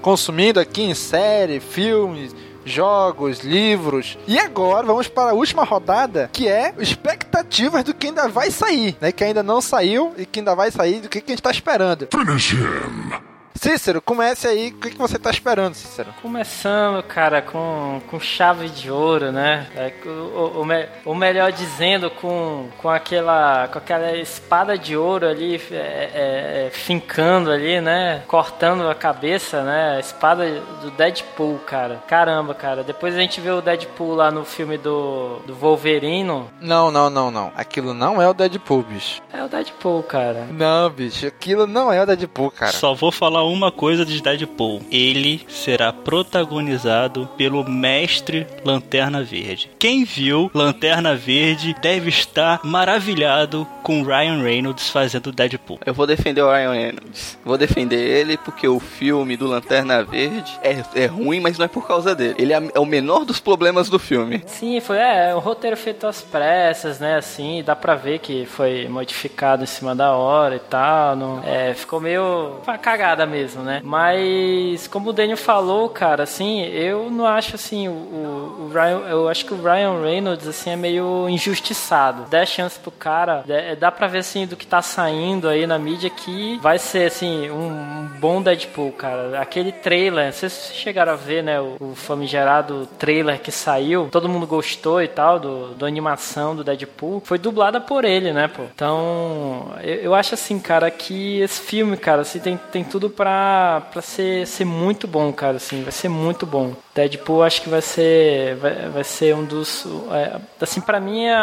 [0.01, 1.59] consumindo aqui em série,
[1.93, 2.35] filmes,
[2.65, 4.17] jogos, livros.
[4.27, 8.95] E agora vamos para a última rodada, que é expectativas do que ainda vai sair,
[8.99, 9.11] né?
[9.11, 11.51] Que ainda não saiu e que ainda vai sair, do que, que a gente tá
[11.51, 12.07] esperando.
[12.11, 13.32] Finish him.
[13.55, 14.69] Cícero, comece aí.
[14.69, 16.13] O que, que você tá esperando, Cícero?
[16.21, 19.67] Começando, cara, com, com chave de ouro, né?
[19.75, 25.27] É, o, o, me- o melhor dizendo, com, com, aquela, com aquela espada de ouro
[25.27, 28.23] ali, é, é, é, fincando ali, né?
[28.27, 29.95] Cortando a cabeça, né?
[29.97, 30.45] A espada
[30.81, 32.01] do Deadpool, cara.
[32.07, 32.83] Caramba, cara.
[32.83, 36.49] Depois a gente vê o Deadpool lá no filme do, do Wolverino.
[36.59, 37.51] Não, não, não, não.
[37.55, 39.21] Aquilo não é o Deadpool, bicho.
[39.31, 40.47] É o Deadpool, cara.
[40.51, 41.27] Não, bicho.
[41.27, 42.71] Aquilo não é o Deadpool, cara.
[42.71, 44.81] Só vou falar uma coisa de Deadpool.
[44.91, 49.69] Ele será protagonizado pelo mestre Lanterna Verde.
[49.79, 55.79] Quem viu Lanterna Verde deve estar maravilhado com Ryan Reynolds fazendo Deadpool.
[55.85, 57.37] Eu vou defender o Ryan Reynolds.
[57.43, 61.67] Vou defender ele porque o filme do Lanterna Verde é, é ruim, mas não é
[61.67, 62.35] por causa dele.
[62.37, 64.41] Ele é, é o menor dos problemas do filme.
[64.45, 67.17] Sim, foi é, um roteiro feito às pressas, né?
[67.17, 71.15] Assim, dá pra ver que foi modificado em cima da hora e tal.
[71.15, 73.32] Não, é, ficou meio uma cagada mesmo,
[73.63, 73.81] né?
[73.83, 79.27] Mas como o Daniel falou, cara, assim, eu não acho assim o, o, Ryan, eu
[79.29, 82.25] acho que o Ryan Reynolds assim é meio injustiçado.
[82.29, 85.65] Dá chance pro cara, de- é, dá pra ver assim do que tá saindo aí
[85.67, 89.39] na mídia que vai ser assim um bom Deadpool, cara.
[89.39, 94.45] Aquele trailer, vocês chegaram a ver, né, o, o famigerado trailer que saiu, todo mundo
[94.47, 98.63] gostou e tal do, do animação do Deadpool, foi dublada por ele, né, pô.
[98.73, 103.22] Então, eu, eu acho assim, cara, que esse filme, cara, assim, tem, tem tudo pra,
[103.23, 106.75] pra ser, ser muito bom, cara, assim, vai ser muito bom.
[106.93, 111.33] Deadpool acho que vai ser vai, vai ser um dos é, assim para mim é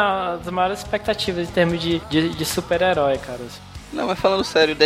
[0.43, 3.41] das maiores expectativas em termos de, de, de super-herói, cara.
[3.93, 4.77] Não, mas falando sério,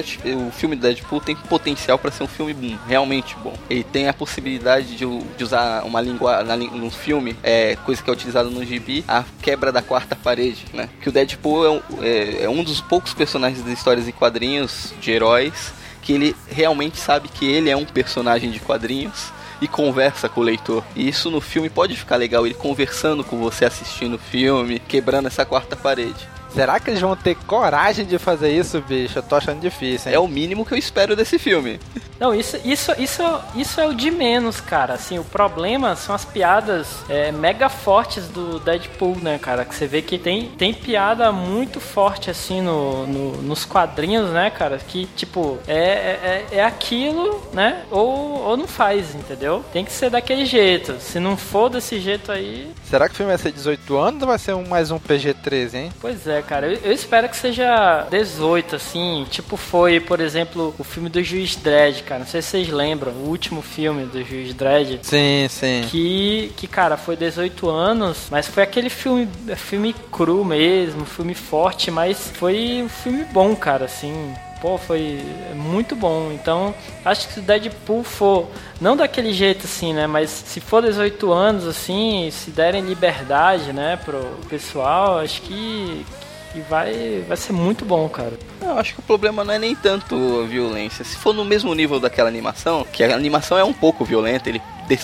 [0.48, 3.52] o filme do Deadpool tem potencial para ser um filme realmente bom.
[3.68, 8.12] Ele tem a possibilidade de, de usar uma língua no filme, é, coisa que é
[8.12, 10.88] utilizada no gibi, a quebra da quarta parede, né?
[11.02, 15.10] Que o Deadpool é é, é um dos poucos personagens das histórias em quadrinhos de
[15.10, 20.42] heróis que ele realmente sabe que ele é um personagem de quadrinhos e conversa com
[20.42, 20.84] o leitor.
[20.94, 25.26] E isso no filme pode ficar legal, ele conversando com você assistindo o filme, quebrando
[25.26, 26.28] essa quarta parede.
[26.54, 29.18] Será que eles vão ter coragem de fazer isso, bicho?
[29.18, 30.16] Eu tô achando difícil, hein?
[30.16, 31.80] É o mínimo que eu espero desse filme.
[32.18, 33.22] Não, isso, isso, isso,
[33.56, 34.94] isso é o de menos, cara.
[34.94, 39.64] Assim, o problema são as piadas é, mega fortes do Deadpool, né, cara?
[39.64, 44.50] Que você vê que tem, tem piada muito forte, assim, no, no nos quadrinhos, né,
[44.50, 44.78] cara?
[44.78, 47.82] Que, tipo, é, é, é aquilo, né?
[47.90, 49.64] Ou, ou não faz, entendeu?
[49.72, 51.00] Tem que ser daquele jeito.
[51.00, 52.70] Se não for desse jeito aí.
[52.84, 55.74] Será que o filme vai ser 18 anos ou vai ser um, mais um PG-13,
[55.74, 55.92] hein?
[56.00, 56.66] Pois é, cara.
[56.66, 59.26] Eu, eu, espero que seja 18, assim.
[59.30, 62.20] Tipo, foi, por exemplo, o filme do Juiz Dredd, cara.
[62.20, 65.00] Não sei se vocês lembram, o último filme do Juiz Dredd.
[65.02, 65.84] Sim, sim.
[65.90, 71.90] Que, que cara, foi 18 anos, mas foi aquele filme, filme cru mesmo, filme forte,
[71.90, 74.34] mas foi um filme bom, cara, assim
[74.64, 75.20] pô, foi
[75.54, 76.32] muito bom.
[76.32, 76.74] Então,
[77.04, 78.48] acho que se o Deadpool for,
[78.80, 80.06] não daquele jeito assim, né?
[80.06, 86.06] Mas se for 18 anos, assim, se derem liberdade, né, pro pessoal, acho que,
[86.54, 88.38] que vai, vai ser muito bom, cara.
[88.62, 91.04] Eu acho que o problema não é nem tanto a violência.
[91.04, 94.62] Se for no mesmo nível daquela animação, que a animação é um pouco violenta, ele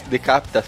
[0.08, 0.64] decapita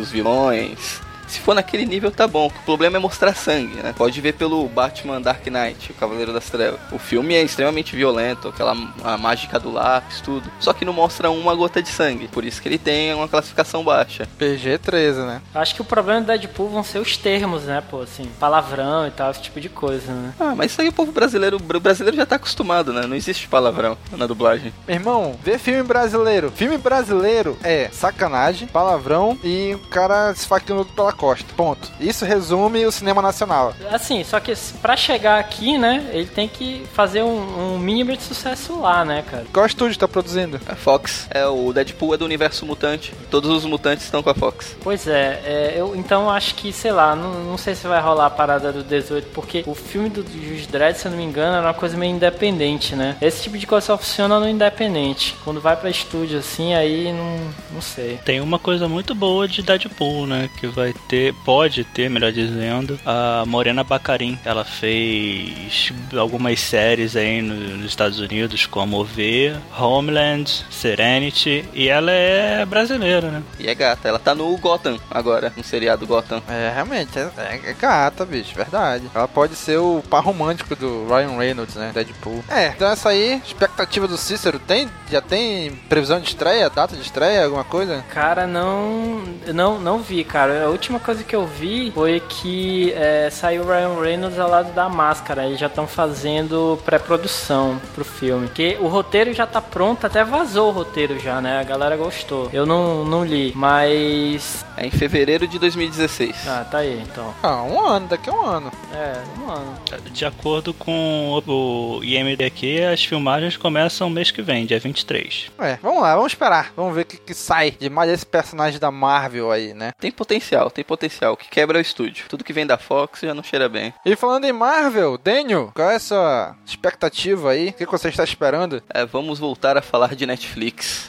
[0.00, 2.46] os vilões, se for naquele nível, tá bom.
[2.46, 3.94] O problema é mostrar sangue, né?
[3.96, 6.80] Pode ver pelo Batman Dark Knight, o Cavaleiro das Trevas.
[6.92, 10.50] O filme é extremamente violento, aquela a mágica do lápis, tudo.
[10.60, 12.28] Só que não mostra uma gota de sangue.
[12.28, 14.28] Por isso que ele tem uma classificação baixa.
[14.38, 15.42] PG-13, né?
[15.54, 18.00] Acho que o problema do Deadpool vão ser os termos, né, pô?
[18.02, 20.34] Assim, palavrão e tal, esse tipo de coisa, né?
[20.38, 23.06] Ah, mas isso aí o povo brasileiro, o brasileiro já tá acostumado, né?
[23.06, 24.72] Não existe palavrão na dublagem.
[24.86, 26.52] Meu irmão, vê filme brasileiro.
[26.54, 31.46] Filme brasileiro é sacanagem, palavrão e o cara se esfaqueando pela Costa.
[31.56, 31.90] Ponto.
[31.98, 33.74] Isso resume o cinema nacional.
[33.90, 38.22] Assim, só que para chegar aqui, né, ele tem que fazer um, um, mínimo de
[38.22, 39.44] sucesso lá, né, cara?
[39.52, 40.60] Qual estúdio tá produzindo?
[40.66, 41.26] A Fox.
[41.30, 43.12] É, o Deadpool é do universo mutante.
[43.30, 44.76] Todos os mutantes estão com a Fox.
[44.82, 48.26] Pois é, é eu então acho que, sei lá, não, não sei se vai rolar
[48.26, 51.56] a parada do 18, porque o filme do Juiz Dredd, se eu não me engano,
[51.56, 53.16] era uma coisa meio independente, né?
[53.20, 55.36] Esse tipo de coisa só funciona no independente.
[55.44, 57.38] Quando vai pra estúdio assim, aí não,
[57.72, 58.18] não sei.
[58.24, 60.50] Tem uma coisa muito boa de Deadpool, né?
[60.58, 64.38] Que vai ter, pode ter, melhor dizendo, a Morena Bacarin.
[64.44, 72.64] Ela fez algumas séries aí nos Estados Unidos, como V, Homeland, Serenity, e ela é
[72.64, 73.42] brasileira, né?
[73.58, 76.42] E é gata, ela tá no Gotham agora, no seriado Gotham.
[76.48, 77.30] É, realmente, é,
[77.64, 79.04] é gata, bicho, verdade.
[79.14, 81.90] Ela pode ser o par romântico do Ryan Reynolds, né?
[81.94, 82.44] Deadpool.
[82.48, 84.88] É, então essa aí, expectativa do Cícero, tem?
[85.10, 88.04] Já tem previsão de estreia, data de estreia, alguma coisa?
[88.08, 89.22] Cara, não,
[89.54, 90.64] não, não vi, cara.
[90.64, 94.72] A última coisa que eu vi foi que é, saiu o Ryan Reynolds ao lado
[94.72, 95.46] da máscara.
[95.46, 98.48] Eles já estão fazendo pré-produção pro filme.
[98.48, 101.60] Que o roteiro já tá pronto, até vazou o roteiro já, né?
[101.60, 102.48] A galera gostou.
[102.52, 104.64] Eu não, não li, mas.
[104.76, 106.46] É em fevereiro de 2016.
[106.46, 107.34] Ah, tá aí, então.
[107.42, 108.70] Ah, um ano, daqui a um ano.
[108.92, 109.74] É, um ano.
[110.10, 115.50] De acordo com o IMD aqui, as filmagens começam mês que vem, dia 23.
[115.58, 116.72] É, vamos lá, vamos esperar.
[116.76, 119.92] Vamos ver o que, que sai de mais esse personagem da Marvel aí, né?
[119.98, 121.36] Tem potencial, tem potencial.
[121.36, 122.26] Que quebra o estúdio.
[122.28, 123.92] Tudo que vem da Fox já não cheira bem.
[124.04, 127.68] E falando em Marvel, Daniel, qual é a sua expectativa aí?
[127.68, 128.82] O que você está esperando?
[128.88, 131.08] É, vamos voltar a falar de Netflix.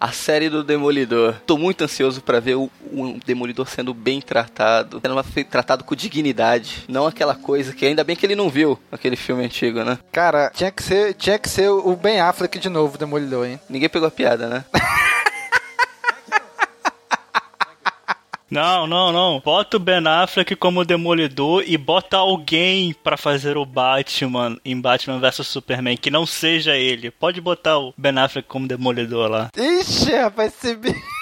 [0.00, 1.34] A série do Demolidor.
[1.44, 6.84] Tô muito ansioso para ver o, o, Demolidor sendo bem tratado, sendo tratado com dignidade,
[6.88, 9.98] não aquela coisa que ainda bem que ele não viu aquele filme antigo, né?
[10.12, 13.60] Cara, tinha que ser, tinha que ser o Ben Affleck de novo, Demolidor, hein?
[13.68, 14.64] Ninguém pegou a piada, né?
[18.50, 19.40] Não, não, não.
[19.40, 25.18] Bota o Ben Affleck como demolidor e bota alguém para fazer o Batman em Batman
[25.18, 27.10] vs Superman que não seja ele.
[27.10, 29.48] Pode botar o Ben Affleck como demolidor lá.
[29.56, 30.78] Ixi, rapaz, esse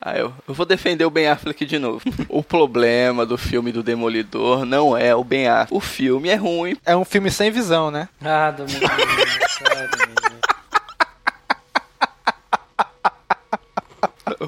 [0.00, 2.00] Ah, eu, eu vou defender o Ben Affleck de novo.
[2.28, 5.74] o problema do filme do Demolidor não é o Ben Affleck.
[5.74, 6.76] O filme é ruim.
[6.86, 8.08] É um filme sem visão, né?
[8.22, 8.80] Ah, Domingo.
[8.88, 10.14] ah, Domingo.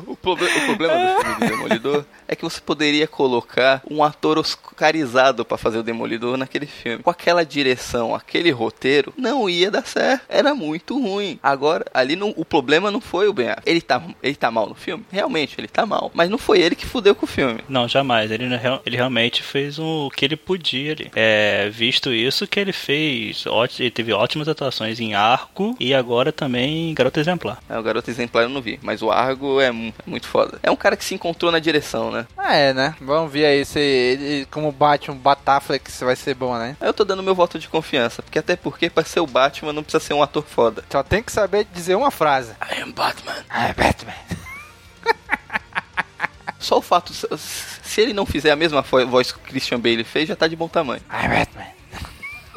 [0.07, 4.39] O, proble- o problema do filme do Demolidor é que você poderia colocar um ator
[4.39, 7.03] oscarizado pra fazer o Demolidor naquele filme.
[7.03, 10.25] Com aquela direção, aquele roteiro, não ia dar certo.
[10.29, 11.39] Era muito ruim.
[11.43, 13.63] Agora, ali não- o problema não foi o Ben Affleck.
[13.69, 15.05] Ele tá, ele tá mal no filme?
[15.11, 16.11] Realmente, ele tá mal.
[16.15, 17.61] Mas não foi ele que fudeu com o filme.
[17.69, 18.31] Não, jamais.
[18.31, 18.45] Ele,
[18.85, 21.11] ele realmente fez o que ele podia ali.
[21.15, 23.45] É, visto isso que ele fez,
[23.79, 27.59] ele teve ótimas atuações em Arco e agora também em Garota Exemplar.
[27.69, 29.73] É, o Garoto Exemplar eu não vi, mas o Argo é, é
[30.07, 30.59] muito foda.
[30.63, 32.16] É um cara que se encontrou na direção, né?
[32.37, 32.95] Ah, é, né?
[33.01, 36.77] Vamos ver aí se ele, como Batman, Bataflex vai ser bom, né?
[36.81, 39.83] Eu tô dando meu voto de confiança, porque até porque pra ser o Batman não
[39.83, 40.85] precisa ser um ator foda.
[40.91, 42.53] Só tem que saber dizer uma frase.
[42.73, 43.35] I am Batman.
[43.51, 44.15] I am Batman.
[46.59, 50.29] Só o fato, se- ele não fizer a mesma voz que o Christian Bale fez,
[50.29, 51.01] já tá de bom tamanho.
[51.11, 51.67] I am Batman.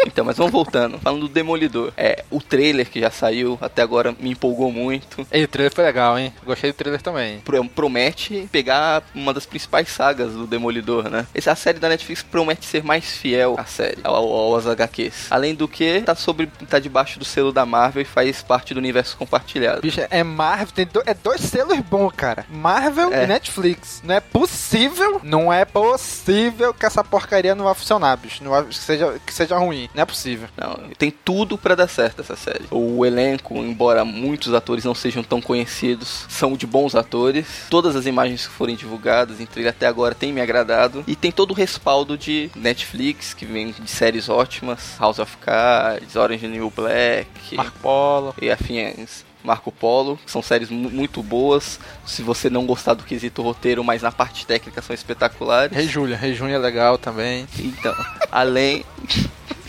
[0.05, 0.97] Então, mas vamos voltando.
[0.99, 1.91] Falando do Demolidor.
[1.97, 5.25] É, o trailer que já saiu, até agora me empolgou muito.
[5.31, 6.33] E o trailer foi legal, hein?
[6.45, 7.39] Gostei do trailer também.
[7.39, 11.25] Pro- Promete pegar uma das principais sagas do Demolidor, né?
[11.33, 15.27] Essa série da Netflix promete ser mais fiel à série, ao, ao- aos HQs.
[15.29, 18.77] Além do que, tá sobre tá debaixo do selo da Marvel e faz parte do
[18.79, 19.81] universo compartilhado.
[19.81, 22.45] Bicho, é Marvel, tem do- é dois selos bons, cara.
[22.49, 23.23] Marvel É.
[23.23, 24.01] e Netflix.
[24.03, 28.43] Não é possível, não é possível que essa porcaria não vai funcionar, bicho.
[28.43, 29.88] Não vai, que, seja, que seja ruim.
[29.93, 30.47] Não é possível.
[30.55, 32.65] Não, tem tudo pra dar certo essa série.
[32.71, 37.65] O elenco, embora muitos atores não sejam tão conhecidos, são de bons atores.
[37.69, 41.03] Todas as imagens que forem divulgadas trailer até agora têm me agradado.
[41.07, 44.95] E tem todo o respaldo de Netflix, que vem de séries ótimas.
[44.99, 47.55] House of Cards, Orange New Black.
[47.55, 48.35] Marco Polo.
[48.41, 49.25] E afins.
[49.43, 51.79] Marco Polo, são séries mu- muito boas.
[52.05, 55.75] Se você não gostar do quesito roteiro, mas na parte técnica são espetaculares.
[55.75, 56.17] Rei Júlia.
[56.17, 57.47] Rei Júlia é legal também.
[57.57, 57.95] Então,
[58.31, 58.83] além.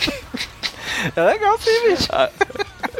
[1.16, 2.08] É legal sim, bicho.
[2.12, 2.30] Ah,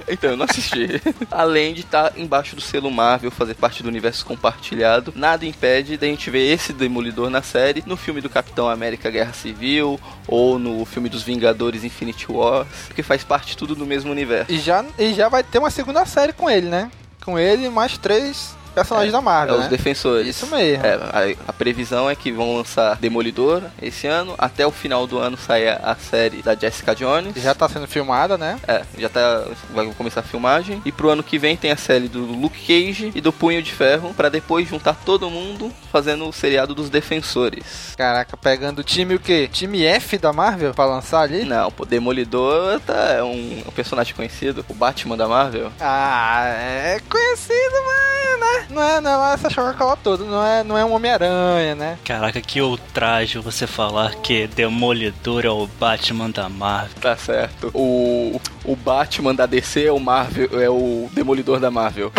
[0.09, 1.01] então, eu não assisti.
[1.31, 6.07] Além de estar embaixo do selo Marvel, fazer parte do universo compartilhado, nada impede da
[6.07, 10.85] gente ver esse Demolidor na série, no filme do Capitão América Guerra Civil, ou no
[10.85, 14.51] filme dos Vingadores Infinity Wars, porque faz parte tudo do mesmo universo.
[14.51, 16.91] E já, e já vai ter uma segunda série com ele, né?
[17.23, 19.71] Com ele mais três personagens da Marvel, É, os né?
[19.71, 20.27] defensores.
[20.27, 20.85] Isso mesmo.
[20.85, 24.35] É, a, a previsão é que vão lançar Demolidor esse ano.
[24.39, 27.35] Até o final do ano saia a série da Jessica Jones.
[27.37, 28.59] Já tá sendo filmada, né?
[28.67, 29.45] É, já tá.
[29.71, 30.81] Vai começar a filmagem.
[30.85, 33.73] E pro ano que vem tem a série do Luke Cage e do Punho de
[33.73, 34.15] Ferro.
[34.15, 37.95] Pra depois juntar todo mundo fazendo o seriado dos Defensores.
[37.97, 39.49] Caraca, pegando o time o quê?
[39.51, 41.45] Time F da Marvel pra lançar ali?
[41.45, 44.65] Não, pô, Demolidor tá, é um, um personagem conhecido.
[44.69, 45.73] O Batman da Marvel.
[45.81, 48.20] Ah, é conhecido, mas,
[48.59, 48.67] né?
[48.71, 51.99] Não é, não é essa chocola toda, não é, não é um Homem-Aranha, né?
[52.05, 57.01] Caraca, que ultraje você falar que Demolidor é o Batman da Marvel.
[57.01, 57.71] Tá certo.
[57.75, 62.13] O, o Batman da DC é o Marvel, é o Demolidor da Marvel.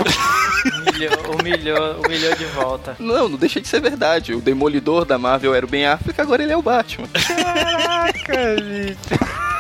[0.63, 2.95] Humilhou, humilhou, humilhou de volta.
[2.99, 4.33] Não, não deixa de ser verdade.
[4.33, 7.07] O Demolidor da Marvel era o Ben Affleck, agora ele é o Batman.
[7.07, 9.50] Caraca, bicho.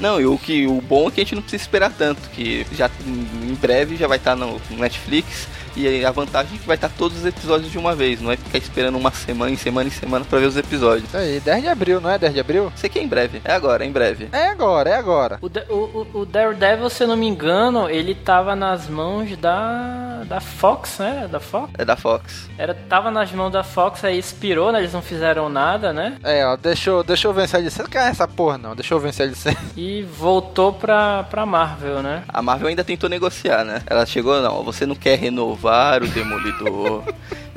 [0.00, 2.64] Não, e o que o bom é que a gente não precisa esperar tanto, que
[2.72, 5.48] já em breve já vai estar no Netflix
[5.78, 8.30] e aí a vantagem é que vai estar todos os episódios de uma vez, não
[8.32, 11.14] é ficar esperando uma semana em semana em semana pra ver os episódios.
[11.14, 12.72] Aí, 10 de abril, não é 10 de abril?
[12.76, 14.28] Sei que é em breve, é agora, é em breve.
[14.32, 15.38] É agora, é agora.
[15.40, 20.22] O, o, o- o Daredevil, se eu não me engano, ele tava nas mãos da,
[20.24, 21.28] da Fox, né?
[21.30, 21.72] Da Fox?
[21.78, 22.48] É da Fox.
[22.58, 24.78] Era, tava nas mãos da Fox, aí expirou, né?
[24.80, 26.16] Eles não fizeram nada, né?
[26.22, 27.88] É, ó, deixou, deixou vencer a licença.
[27.92, 28.74] Não essa porra, não.
[28.74, 29.58] Deixou vencer a licença.
[29.76, 32.22] E voltou pra, pra Marvel, né?
[32.28, 33.82] A Marvel ainda tentou negociar, né?
[33.86, 35.67] Ela chegou, não, você não quer renovar
[36.02, 37.02] o Demolidor,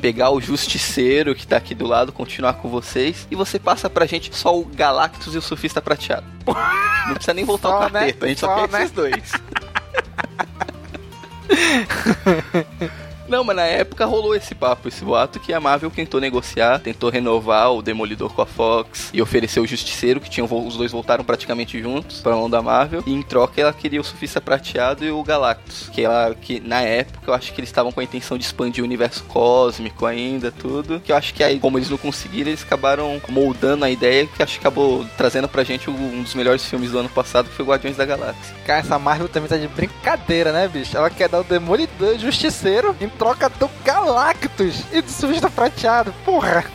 [0.01, 4.05] pegar o Justiceiro que tá aqui do lado, continuar com vocês, e você passa pra
[4.05, 6.25] gente só o Galactus e o Surfista Prateado.
[7.07, 7.99] Não precisa nem voltar Só, o né?
[8.07, 8.83] capeta, a gente só, Só, quer né?
[8.83, 9.31] esses dois.
[13.31, 17.09] Não, mas na época rolou esse papo, esse boato que a Marvel tentou negociar, tentou
[17.09, 21.23] renovar o Demolidor com a Fox e ofereceu o Justiceiro, que tinham, os dois voltaram
[21.23, 23.01] praticamente juntos pra mão da Marvel.
[23.07, 26.81] E em troca ela queria o Surfista Prateado e o Galactus, que ela que na
[26.81, 30.51] época eu acho que eles estavam com a intenção de expandir o universo cósmico ainda,
[30.51, 30.99] tudo.
[30.99, 34.43] Que eu acho que aí, como eles não conseguiram, eles acabaram moldando a ideia que
[34.43, 37.65] acho que acabou trazendo pra gente um dos melhores filmes do ano passado, que foi
[37.65, 38.53] Guardiões da Galáxia.
[38.65, 40.97] Cara, essa Marvel também tá de brincadeira, né, bicho?
[40.97, 46.11] Ela quer dar o Demolidor Justiceiro em troca do Galactus e do Surfista Prateado.
[46.25, 46.65] Porra!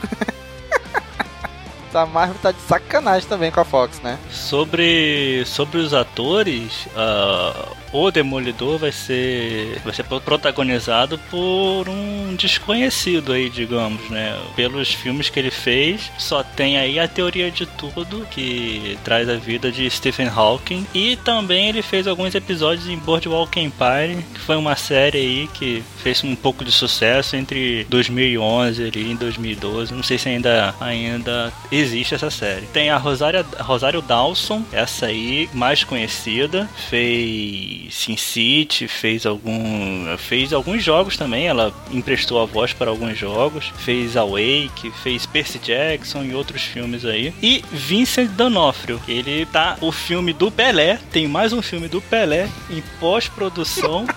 [1.89, 4.17] essa Marvel tá de sacanagem também com a Fox, né?
[4.31, 13.33] Sobre, sobre os atores, ah, o Demolidor vai ser vai ser protagonizado por um desconhecido
[13.33, 14.39] aí, digamos, né?
[14.55, 19.37] Pelos filmes que ele fez, só tem aí a teoria de tudo que traz a
[19.37, 24.57] vida de Stephen Hawking e também ele fez alguns episódios em Boardwalk Empire, que foi
[24.57, 29.95] uma série aí que fez um pouco de sucesso entre 2011 e 2012.
[29.95, 32.67] Não sei se ainda ainda existe essa série.
[32.67, 40.53] Tem a Rosário Rosário Dawson, essa aí mais conhecida, fez Sin City, fez algum fez
[40.53, 46.25] alguns jogos também, ela emprestou a voz para alguns jogos, fez Awake, fez Percy Jackson
[46.25, 47.35] e outros filmes aí.
[47.43, 52.49] E Vincent D'Onofrio, ele tá o filme do Pelé, tem mais um filme do Pelé
[52.71, 54.07] em pós-produção.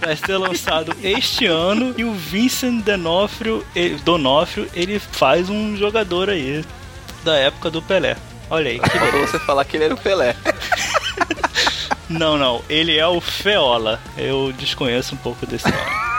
[0.00, 6.28] vai ser lançado este ano e o Vincent D'Onofrio, ele, D'Onofrio, ele faz um jogador
[6.28, 6.64] aí
[7.22, 8.16] da época do Pelé.
[8.50, 10.34] Olha aí, que Faltou você falar que ele era o Pelé.
[12.12, 14.00] Não, não, ele é o Feola.
[14.16, 15.82] Eu desconheço um pouco desse nome.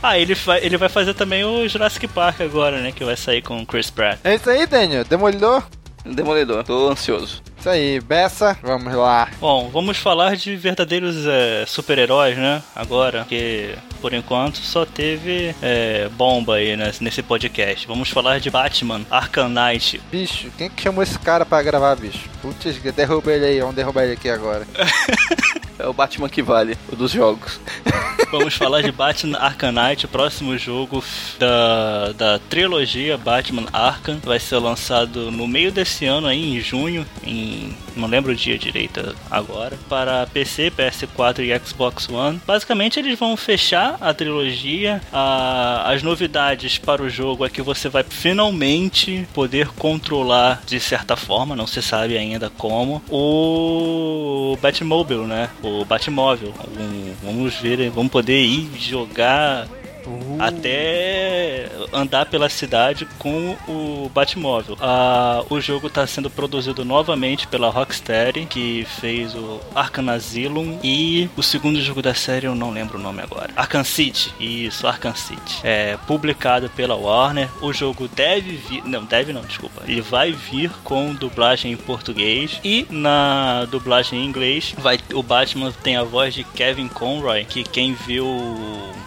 [0.00, 2.92] Ah, ele, vai, ele vai fazer também o Jurassic Park agora, né?
[2.92, 4.20] Que vai sair com o Chris Pratt.
[4.22, 5.04] É isso aí, Daniel.
[5.04, 5.64] Demolidor?
[6.04, 7.42] Demolidor, tô ansioso.
[7.58, 9.28] Isso aí, Bessa, vamos lá.
[9.40, 12.62] Bom, vamos falar de verdadeiros é, super-heróis, né?
[12.74, 17.86] Agora, porque por enquanto só teve é, bomba aí né, nesse podcast.
[17.86, 20.00] Vamos falar de Batman, Arkham Knight.
[20.10, 22.28] Bicho, quem que chamou esse cara pra gravar, bicho?
[22.40, 24.64] Putz, derruba ele aí, vamos derrubar ele aqui agora.
[25.78, 27.60] é o Batman que vale, o dos jogos.
[28.30, 31.02] Vamos falar de Batman Arkham Knight, o próximo jogo
[31.38, 34.18] da, da trilogia Batman Arkham.
[34.22, 38.56] Vai ser lançado no meio desse ano aí, em junho, em não lembro o dia
[38.56, 42.40] direito agora, para PC, PS4 e Xbox One.
[42.46, 45.00] Basicamente eles vão fechar a trilogia.
[45.12, 51.16] A, as novidades para o jogo é que você vai finalmente poder controlar de certa
[51.16, 55.50] forma, não se sabe ainda como, o Batmobile, né?
[55.84, 56.52] Batmóvel.
[56.78, 59.66] Um, vamos ver, vamos poder ir jogar
[60.08, 60.36] Uh.
[60.38, 64.76] até andar pela cidade com o Batmóvel.
[64.80, 71.28] Ah, o jogo está sendo produzido novamente pela Rocksteady, que fez o Arkham Asylum e
[71.36, 73.50] o segundo jogo da série eu não lembro o nome agora.
[73.56, 75.60] Arkham City, isso, Arkham City.
[75.62, 77.48] É publicado pela Warner.
[77.60, 79.82] O jogo deve vir, não, deve não, desculpa.
[79.86, 85.72] Ele vai vir com dublagem em português e na dublagem em inglês vai o Batman
[85.82, 88.26] tem a voz de Kevin Conroy, que quem viu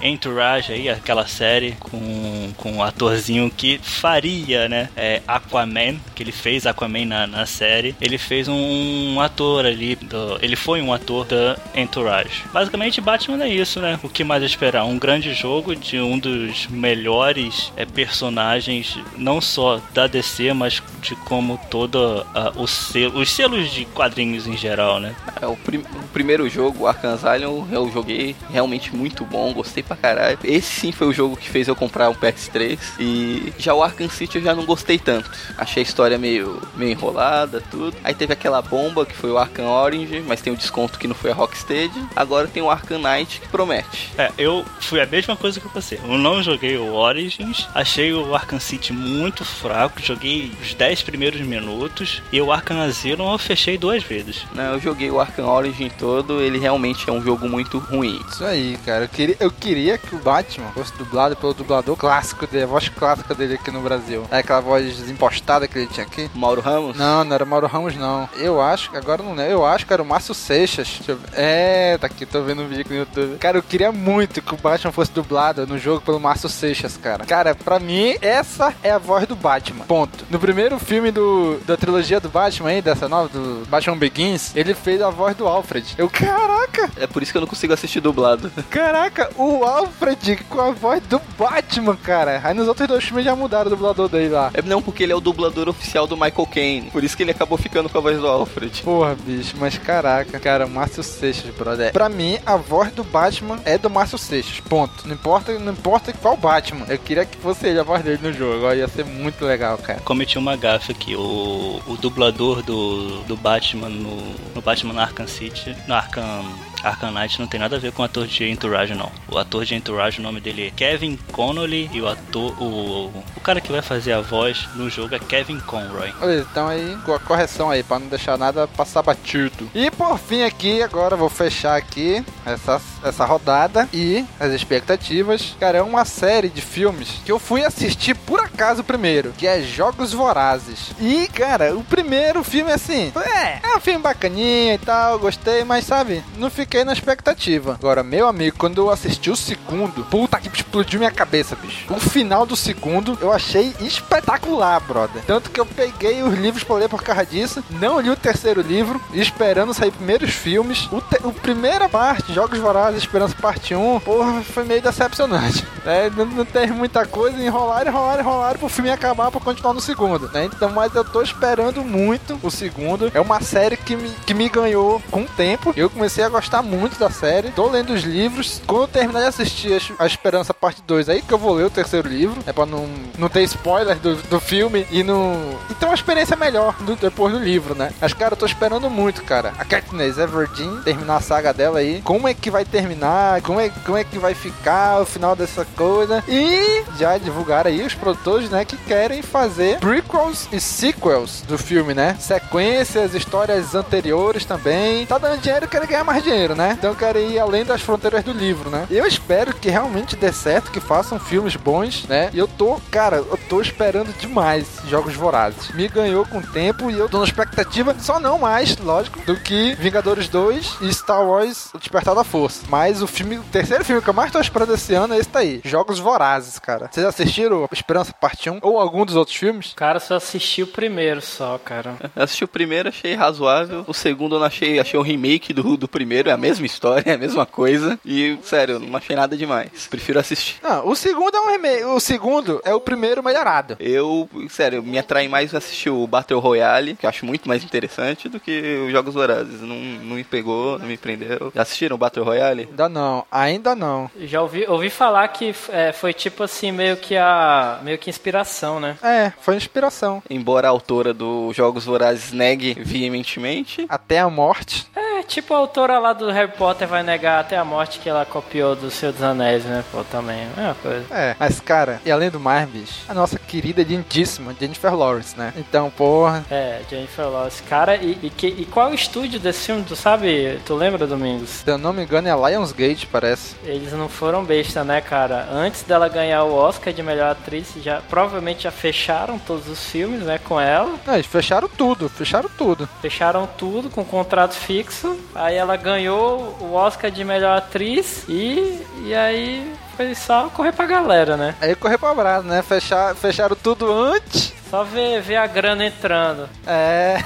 [0.02, 4.90] Entourage aí, aquela série com, com um atorzinho que faria, né?
[4.96, 7.96] É, Aquaman, que ele fez Aquaman na, na série.
[8.00, 12.44] Ele fez um, um ator ali, do, ele foi um ator da Entourage.
[12.54, 14.00] Basicamente, Batman é isso, né?
[14.04, 14.86] O que mais esperar?
[14.86, 21.16] Um grande jogo de um dos melhores é, personagens, não só da DC, mas de
[21.16, 25.16] como todo uh, o selo, os selos de quadrinhos em geral, né?
[25.42, 29.96] É, o, prim o primeiro jogo, Arkham Asylum, eu joguei realmente muito bom, gostei pra
[29.96, 30.38] caralho.
[30.44, 32.80] Esse sim foi o jogo que fez eu comprar um PS3.
[33.00, 35.30] E já o Arkham City eu já não gostei tanto.
[35.56, 37.96] Achei a história meio, meio enrolada, tudo.
[38.04, 41.08] Aí teve aquela bomba que foi o Arkham Orange, mas tem o um desconto que
[41.08, 42.04] não foi a Rocksteady.
[42.16, 44.12] Agora tem o Arkham Knight que promete.
[44.18, 46.00] É, eu fui a mesma coisa que você.
[46.04, 51.42] Eu não joguei o Origins, achei o Arkham City muito fraco, joguei os 10 primeiros
[51.42, 54.46] minutos e o Arkham Asylum eu fechei duas vezes.
[54.56, 58.20] Não, eu joguei o Arkham Origin todo, ele realmente é um jogo muito ruim.
[58.28, 59.06] Isso aí, cara.
[59.06, 62.90] Eu queria, eu queria que o Batman fosse dublado pelo dublador clássico dele, a voz
[62.90, 64.26] clássica dele aqui no Brasil.
[64.32, 66.30] É aquela voz desempostada que ele tinha aqui.
[66.34, 66.98] Mauro Ramos?
[66.98, 68.30] Não, não era Mauro Ramos, não.
[68.38, 71.02] Eu acho, agora não lembro, eu acho que era o Márcio Seixas.
[71.34, 73.38] É, tá aqui, tô vendo um vídeo no YouTube.
[73.38, 77.26] Cara, eu queria muito que o Batman fosse dublado no jogo pelo Márcio Seixas, cara.
[77.26, 79.86] Cara, pra mim, essa é a voz do Batman.
[79.86, 80.26] Ponto.
[80.30, 84.74] No primeiro filme do, da trilogia do Batman aí, dessa nova, do Batman Begins, ele
[84.74, 85.96] fez a voz do Alfred.
[85.98, 86.90] Eu, caraca!
[86.98, 88.52] É por isso que eu não consigo assistir dublado.
[88.70, 92.42] Caraca, o Alfred com a voz do Batman, cara.
[92.44, 94.52] Aí nos outros dois filmes já mudaram o dublador dele lá.
[94.54, 96.92] É não, porque ele é o dublador oficial do Michael Caine.
[96.92, 98.82] Por isso que ele acabou ficando com a voz do Alfred.
[98.84, 101.92] Porra, bicho, mas caraca, cara, Márcio Seixas, brother.
[101.92, 104.60] Pra mim, a voz do Batman é do Márcio Seixas.
[104.60, 105.08] Ponto.
[105.08, 106.86] Não importa, não importa qual Batman.
[106.88, 108.66] Eu queria que fosse ele a voz dele no jogo.
[108.66, 110.00] Ó, ia ser muito legal, cara.
[110.02, 111.16] Cometi uma gafe aqui.
[111.16, 114.16] O, o dublador do, do Batman no,
[114.56, 116.46] no Batman Arkham City, no Arkham
[116.84, 119.12] Arkham Knight não tem nada a ver com o ator de Entourage, não.
[119.30, 123.42] O ator de Entourage, o nome dele é Kevin Connolly e o ator, o, o
[123.42, 126.14] cara que vai fazer a voz no jogo é Kevin Conroy.
[126.42, 129.70] Então aí, correção aí, pra não deixar nada passar batido.
[129.74, 135.56] E por fim aqui, agora vou fechar aqui essa essa rodada e as expectativas.
[135.60, 139.62] Cara, é uma série de filmes que eu fui assistir por acaso primeiro, que é
[139.62, 140.92] Jogos Vorazes.
[141.00, 145.86] E, cara, o primeiro filme, assim, é, é um filme bacaninha e tal, gostei, mas
[145.86, 147.74] sabe, não fiquei na expectativa.
[147.74, 151.92] Agora, meu amigo, quando eu assisti o segundo, puta que explodiu minha cabeça, bicho.
[151.94, 155.24] O final do segundo eu achei espetacular, brother.
[155.26, 158.62] Tanto que eu peguei os livros pra ler por causa disso, não li o terceiro
[158.62, 160.88] livro, esperando sair primeiros filmes.
[160.92, 165.66] O, te, o primeira parte, Jogos Vorazes, Esperança Parte 1, porra, foi meio decepcionante.
[165.84, 169.82] É, não, não teve muita coisa, enrolaram, enrolaram, enrolaram pro filme acabar pra continuar no
[169.82, 170.46] segundo, né?
[170.46, 173.12] Então, mas eu tô esperando muito o segundo.
[173.14, 175.74] É uma série que me, que me ganhou com o tempo.
[175.76, 177.50] Eu comecei a gostar muito da série.
[177.52, 178.62] Tô lendo os livros.
[178.68, 181.70] Quando eu terminar de assistir a Esperança Parte 2, aí que eu vou ler o
[181.72, 182.40] terceiro livro.
[182.46, 182.88] É pra não,
[183.18, 185.58] não ter spoiler do, do filme e não.
[185.68, 187.92] E ter uma experiência melhor do, depois do livro, né?
[188.00, 189.52] Mas, cara, eu tô esperando muito, cara.
[189.58, 192.04] A Katniss Everdeen terminar a saga dela aí.
[192.04, 193.42] Como é que vai terminar?
[193.42, 196.24] Como é, como é que vai ficar o final dessa coisa?
[196.28, 201.96] E já divulgaram aí os produtores, né, que querem fazer prequels e sequels do filme,
[201.96, 202.16] né?
[202.20, 205.04] Sequências, histórias anteriores também.
[205.08, 206.76] Tá dando dinheiro, querem ganhar mais dinheiro, né?
[206.78, 208.86] Então querem ir além das fronteiras do livro, né?
[208.92, 212.30] Eu espero que realmente dê certo, que façam filmes bons, né?
[212.34, 215.72] E eu tô, cara, eu tô esperando demais Jogos Vorazes.
[215.72, 219.36] Me ganhou com o tempo e eu tô na expectativa, só não mais, lógico, do
[219.36, 222.64] que Vingadores 2 e Star Wars O Despertar da Força.
[222.70, 225.28] Mas o filme, o terceiro filme que eu mais tô esperando esse ano é esse
[225.30, 226.90] daí, Jogos Vorazes, cara.
[226.90, 229.74] Vocês assistiram Esperança Parte 1 ou algum dos outros filmes?
[229.76, 231.98] Cara, só assisti o primeiro só, cara.
[232.16, 233.84] Eu assisti o primeiro, achei razoável.
[233.86, 237.12] O segundo eu não achei, achei um remake do, do primeiro, é a mesma história,
[237.12, 238.00] é a mesma coisa.
[238.06, 239.88] E, sério, não achei nada demais.
[239.90, 240.56] Prefiro assistir.
[240.64, 241.84] Não, o segundo é um remake.
[241.84, 243.78] O segundo é o primeiro melhorado.
[243.80, 248.30] Eu, sério, me atrai mais assistir o Battle Royale, que eu acho muito mais interessante
[248.30, 249.62] do que os Jogos Vorazes.
[249.62, 251.52] Não, não me pegou, não me prendeu.
[251.54, 252.68] Já assistiram o Battle Royale?
[252.70, 254.10] Ainda não, ainda não.
[254.20, 257.80] Já ouvi, ouvi falar que é, foi tipo assim, meio que a.
[257.84, 258.98] meio que inspiração, né?
[259.04, 260.22] É, foi inspiração.
[260.30, 263.86] Embora a autora dos Jogos Vorazes negue veementemente.
[263.90, 264.88] Até a morte.
[264.96, 268.26] É, tipo a autora lá do Harry Potter vai negar até a morte que ela
[268.26, 269.84] copiou do Senhor dos Anéis, né?
[269.92, 270.48] Pô, também.
[270.58, 271.06] É uma coisa.
[271.12, 275.54] É, mas cara, e além do mais, bicho, a nossa querida lindíssima Jennifer Lawrence, né?
[275.58, 276.46] Então, porra.
[276.50, 277.64] É, Jennifer Lawrence.
[277.64, 279.84] Cara, e, e, que, e qual é o estúdio desse filme?
[279.84, 280.60] Tu sabe?
[280.66, 281.50] Tu lembra, Domingos?
[281.50, 283.56] Se eu não me engano, é Lionsgate, parece.
[283.64, 285.48] Eles não foram besta, né, cara?
[285.52, 290.22] Antes dela ganhar o Oscar de melhor atriz, já provavelmente já fecharam todos os filmes,
[290.22, 290.96] né, com ela.
[291.06, 292.88] Não, eles fecharam tudo, fecharam tudo.
[293.02, 295.18] Fecharam tudo com contrato fixo.
[295.34, 300.86] Aí ela ganhou o Oscar de melhor atriz e, e aí foi só correr pra
[300.86, 301.56] galera, né?
[301.62, 302.62] Aí correr pra brasa, né?
[302.62, 304.54] Fechar, fecharam tudo antes.
[304.70, 306.50] Só ver, ver a grana entrando.
[306.66, 307.22] É.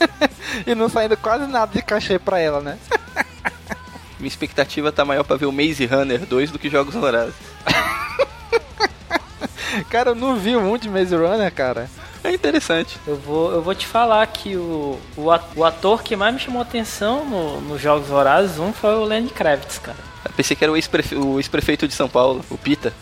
[0.66, 2.78] e não saindo quase nada de cachê pra ela, né?
[4.18, 7.34] Minha expectativa tá maior pra ver o Maze Runner 2 do que Jogos Vorazes.
[9.88, 11.88] cara, eu não vi um de Maze Runner, cara.
[12.22, 12.98] É interessante.
[13.06, 17.24] Eu vou, eu vou te falar que o, o ator que mais me chamou atenção
[17.24, 20.09] nos no Jogos Vorazes 1 foi o Lenny Kravitz, cara.
[20.40, 20.76] Pensei que era o
[21.36, 22.94] ex-prefeito de São Paulo, o Pita.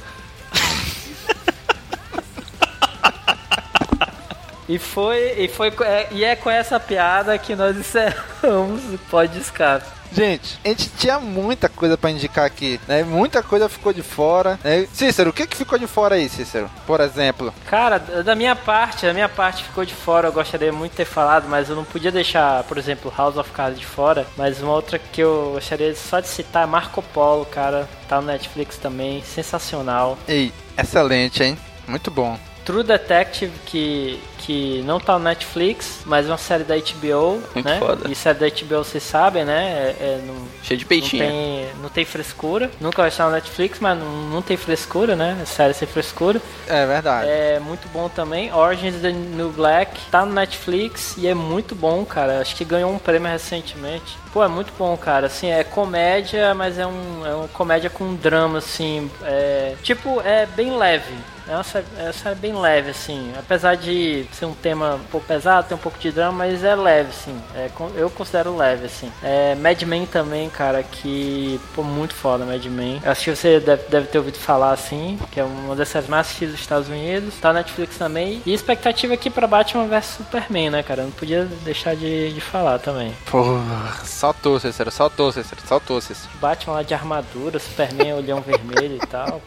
[4.68, 9.38] E foi, e foi é, e é com essa piada que nós encerramos o Pode
[9.38, 9.86] Escape.
[10.12, 13.02] Gente, a gente tinha muita coisa para indicar aqui, né?
[13.02, 14.58] Muita coisa ficou de fora.
[14.64, 14.86] Né?
[14.92, 16.70] Cícero, o que, que ficou de fora aí, Cícero?
[16.86, 17.52] Por exemplo.
[17.66, 20.28] Cara, da minha parte, da minha parte ficou de fora.
[20.28, 23.50] Eu gostaria muito de ter falado, mas eu não podia deixar, por exemplo, House of
[23.50, 24.26] Cards de fora.
[24.36, 27.88] Mas uma outra que eu gostaria só de citar é Marco Polo, cara.
[28.08, 30.18] Tá no Netflix também, sensacional.
[30.26, 31.58] Ei, excelente, hein?
[31.86, 32.38] Muito bom.
[32.68, 37.64] True Detective, que, que não tá no Netflix, mas é uma série da HBO, Muito
[37.64, 37.78] né?
[37.78, 38.10] foda.
[38.10, 39.64] E série da HBO, vocês sabem, né?
[39.64, 41.24] É, é, não, Cheio de peitinho.
[41.24, 42.70] Não tem, não tem frescura.
[42.78, 45.38] Nunca vai estar no Netflix, mas não, não tem frescura, né?
[45.40, 46.42] É série sem frescura.
[46.66, 47.26] É verdade.
[47.26, 48.52] É muito bom também.
[48.52, 52.38] Origins of the New Black tá no Netflix e é muito bom, cara.
[52.42, 54.18] Acho que ganhou um prêmio recentemente.
[54.30, 55.28] Pô, é muito bom, cara.
[55.28, 59.10] Assim, é comédia, mas é um, é uma comédia com drama, assim.
[59.24, 61.14] É, tipo, é bem leve.
[61.48, 63.32] Uma, série, é bem leve, assim.
[63.38, 66.74] Apesar de ser um tema um pouco pesado, tem um pouco de drama, mas é
[66.74, 67.40] leve, assim.
[67.54, 69.10] É, eu considero leve, assim.
[69.22, 71.60] É, Mad Men também, cara, que...
[71.74, 73.00] Pô, muito foda Mad Men.
[73.04, 76.26] Acho que você deve, deve ter ouvido falar, assim, que é uma das séries mais
[76.26, 77.34] assistidas dos Estados Unidos.
[77.40, 78.42] Tá na Netflix também.
[78.44, 81.02] E expectativa aqui pra Batman vs Superman, né, cara?
[81.02, 83.14] Eu não podia deixar de, de falar também.
[83.30, 86.30] Porra, saltou, Cícero, saltou, Cícero, saltou, Cícero.
[86.40, 89.40] Batman lá de armadura, Superman, olhão vermelho e tal.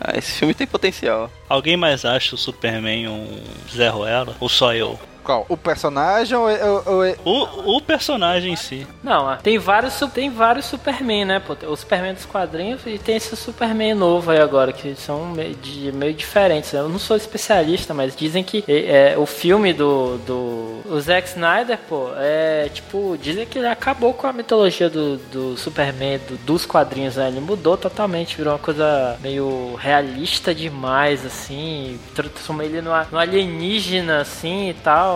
[0.00, 1.30] Ah, esse filme tem potencial.
[1.48, 3.42] Alguém mais acha o Superman um
[3.72, 4.36] Zé Ruela?
[4.40, 4.98] Ou só eu?
[5.24, 5.46] Qual?
[5.48, 8.86] O personagem ou, ou, ou é- O, o personagem em si.
[9.02, 11.40] Não, ah, tem vários, tem vários Superman, né?
[11.40, 15.26] Pô, Tem o Superman dos quadrinhos e tem esse Superman novo aí agora, que são
[15.26, 16.72] meio, de- meio diferentes.
[16.72, 21.28] Eu não sou especialista, mas dizem que é, é, o filme do, do o Zack
[21.28, 26.36] Snyder, pô, é tipo, dizem que ele acabou com a mitologia do, do Superman, do-
[26.44, 27.28] dos quadrinhos, né?
[27.28, 34.20] Ele mudou totalmente, virou uma coisa meio realista demais, assim, transformou ele numa, num alienígena,
[34.20, 35.13] assim e tal.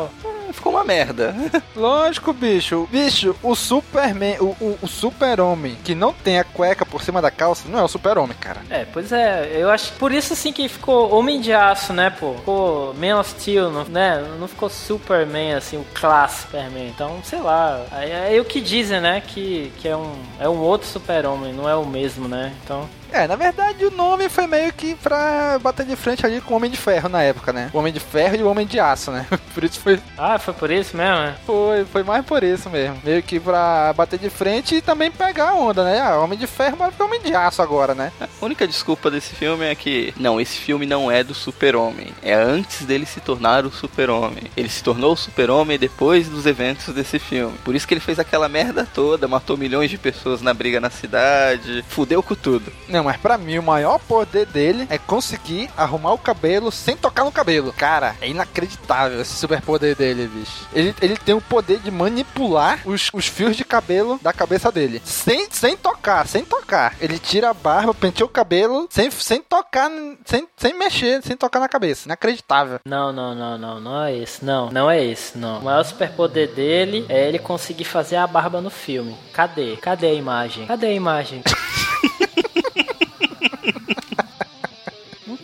[0.53, 1.35] Ficou uma merda.
[1.77, 2.89] Lógico, bicho.
[2.91, 7.31] Bicho, o Superman, o, o, o super-homem que não tem a cueca por cima da
[7.31, 8.61] calça, não é o super-homem, cara.
[8.71, 12.11] É, pois é, eu acho que por isso assim que ficou Homem de Aço, né,
[12.11, 12.35] pô?
[12.35, 14.25] Ficou Man of Steel, não, né?
[14.39, 16.89] Não ficou Superman, assim, o classe Superman.
[16.89, 17.85] Então, sei lá.
[17.91, 19.21] Aí é o que dizem, né?
[19.21, 22.55] Que, que é, um, é um outro super-homem, não é o mesmo, né?
[22.65, 22.89] Então.
[23.13, 26.57] É, na verdade o nome foi meio que pra bater de frente ali com o
[26.57, 27.71] Homem de Ferro na época, né?
[27.73, 29.27] O Homem de Ferro e o Homem de Aço, né?
[29.55, 30.01] Por isso foi.
[30.17, 31.35] Ah, foi por isso mesmo, né?
[31.45, 33.01] Foi, foi mais por isso mesmo.
[33.03, 36.01] Meio que pra bater de frente e também pegar a onda, né?
[36.01, 38.13] Ah, Homem de Ferro ficar Homem de Aço agora, né?
[38.21, 42.13] A única desculpa desse filme é que, não, esse filme não é do super-homem.
[42.23, 44.45] É antes dele se tornar o super-homem.
[44.57, 47.57] Ele se tornou o super-homem depois dos eventos desse filme.
[47.65, 50.91] Por isso que ele fez aquela merda toda, matou milhões de pessoas na briga na
[50.91, 52.73] cidade, fudeu com tudo.
[52.99, 57.25] Não, mas pra mim o maior poder dele é conseguir arrumar o cabelo sem tocar
[57.25, 57.73] no cabelo.
[57.73, 60.67] Cara, é inacreditável esse superpoder dele, bicho.
[60.73, 65.01] Ele, ele tem o poder de manipular os, os fios de cabelo da cabeça dele.
[65.05, 66.97] Sem, sem tocar, sem tocar.
[67.01, 69.89] Ele tira a barba, penteia o cabelo sem, sem tocar,
[70.25, 72.09] sem, sem mexer, sem tocar na cabeça.
[72.09, 72.81] Inacreditável.
[72.85, 75.61] Não, não, não, não, não é esse, não, não é esse, não.
[75.61, 79.17] O maior superpoder dele é ele conseguir fazer a barba no filme.
[79.33, 79.77] Cadê?
[79.77, 80.67] Cadê a imagem?
[80.67, 81.45] Cadê a imagem?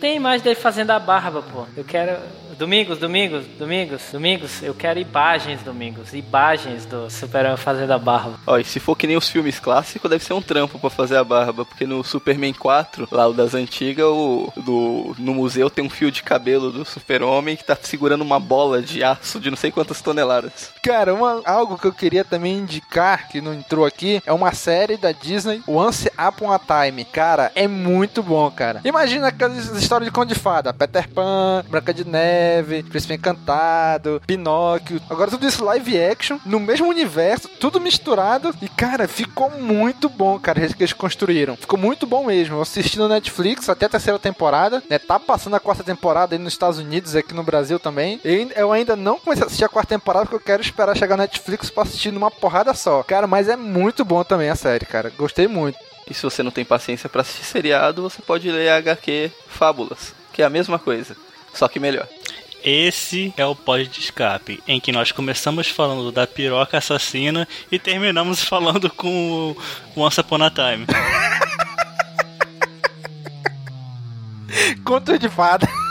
[0.05, 1.65] tem imagem dele fazendo a barba, pô.
[1.75, 2.15] Eu quero.
[2.57, 4.63] Domingos, domingos, domingos, domingos.
[4.63, 6.13] Eu quero imagens, domingos.
[6.13, 8.39] Imagens do Superman fazendo a barba.
[8.47, 11.17] Ó, e se for que nem os filmes clássicos, deve ser um trampo pra fazer
[11.17, 15.83] a barba, porque no Superman 4, lá o das antigas, o do, no museu tem
[15.83, 19.57] um fio de cabelo do Super-Homem que tá segurando uma bola de aço de não
[19.57, 20.71] sei quantas toneladas.
[20.81, 24.95] Cara, uma, algo que eu queria também indicar, que não entrou aqui, é uma série
[24.95, 27.03] da Disney, Once Upon a Time.
[27.03, 28.79] Cara, é muito bom, cara.
[28.85, 30.73] Imagina aquelas histórias de conto de fada.
[30.73, 32.44] Peter Pan, Branca de Neve,
[32.89, 35.01] Príncipe Encantado, Pinóquio.
[35.09, 38.55] Agora tudo isso live action, no mesmo universo, tudo misturado.
[38.61, 41.55] E, cara, ficou muito bom, cara, que eles construíram.
[41.55, 42.55] Ficou muito bom mesmo.
[42.55, 44.99] Eu assisti no Netflix até a terceira temporada, né?
[44.99, 48.19] Tá passando a quarta temporada aí nos Estados Unidos, aqui no Brasil também.
[48.23, 51.17] E eu ainda não comecei a assistir a quarta temporada porque eu quero esperar chegar
[51.17, 53.03] na Netflix pra assistir numa porrada só.
[53.03, 55.11] Cara, mas é muito bom também a série, cara.
[55.17, 55.77] Gostei muito.
[56.09, 60.41] E se você não tem paciência pra assistir seriado, você pode ler HQ Fábulas, que
[60.41, 61.15] é a mesma coisa,
[61.53, 62.07] só que melhor.
[62.67, 67.77] Esse é o pod de escape, em que nós começamos falando da piroca assassina e
[67.77, 69.55] terminamos falando com
[69.95, 70.87] o Once Upon a Time.
[74.83, 75.69] Conto de fada.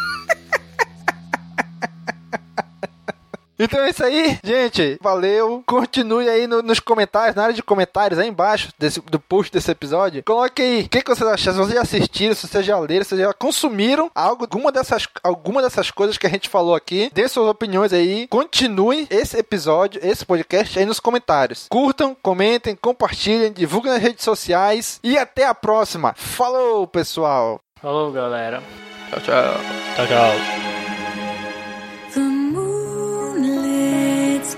[3.59, 4.99] Então é isso aí, gente.
[5.01, 5.63] Valeu.
[5.67, 9.71] Continue aí no- nos comentários, na área de comentários aí embaixo desse, do post desse
[9.71, 10.23] episódio.
[10.25, 11.53] Coloque aí o que, que vocês acharam.
[11.59, 15.07] Se vocês já assistiram, se vocês já leram, se vocês já consumiram algo, alguma dessas,
[15.23, 17.11] alguma dessas coisas que a gente falou aqui.
[17.15, 18.27] Dê suas opiniões aí.
[18.29, 21.67] Continue esse episódio, esse podcast aí nos comentários.
[21.69, 24.99] Curtam, comentem, compartilhem, divulguem nas redes sociais.
[25.03, 26.13] E até a próxima.
[26.17, 27.61] Falou, pessoal.
[27.81, 28.63] Falou, galera.
[29.11, 29.55] Tchau, tchau.
[29.97, 30.74] Tchau, tchau.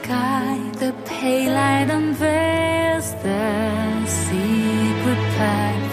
[0.06, 5.90] Sky, the pale light unveils the secret path.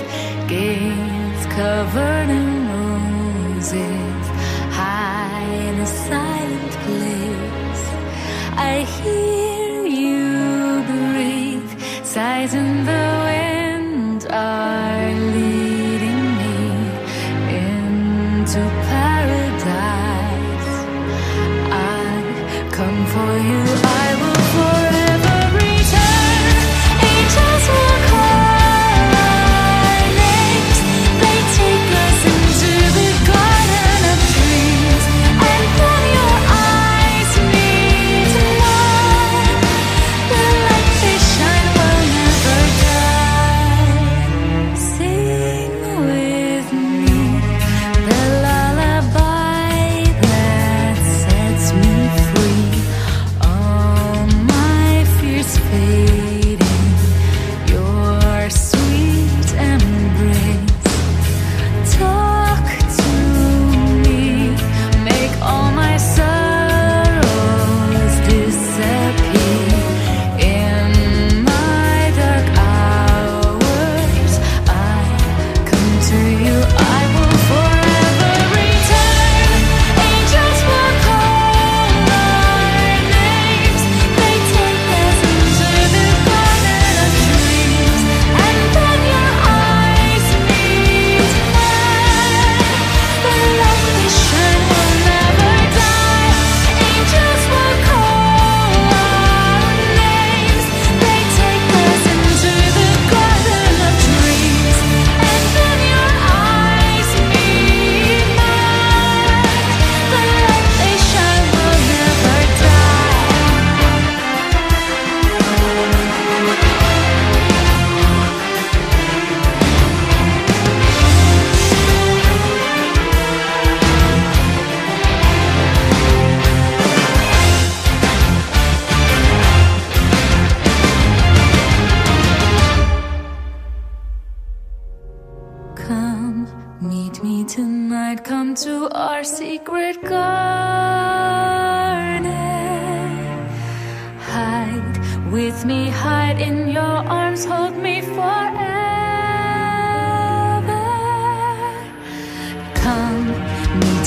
[0.48, 2.13] Gates covered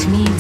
[0.08, 0.35] me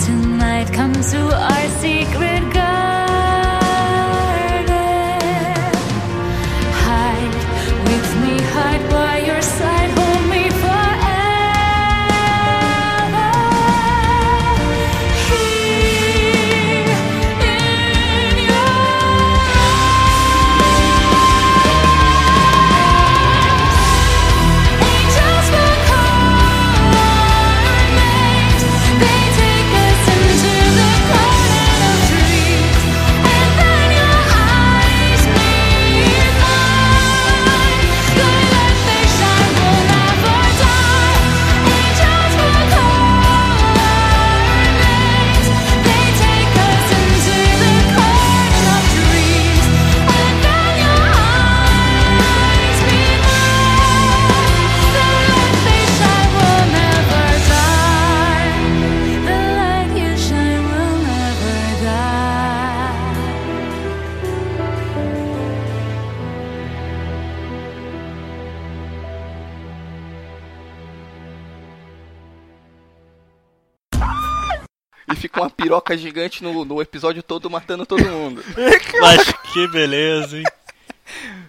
[75.66, 78.44] piroca gigante no, no episódio todo matando todo mundo.
[79.00, 80.44] Mas que beleza, hein?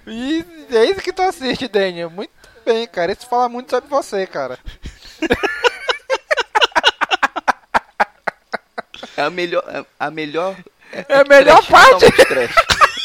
[0.08, 2.10] E é isso que tu assiste, Daniel.
[2.10, 2.32] Muito
[2.66, 3.12] bem, cara.
[3.12, 4.58] Isso fala muito sobre você, cara.
[9.16, 9.64] É a melhor.
[9.68, 10.56] é A melhor.
[10.92, 12.12] É a melhor trash, parte.
[12.26, 12.56] trash.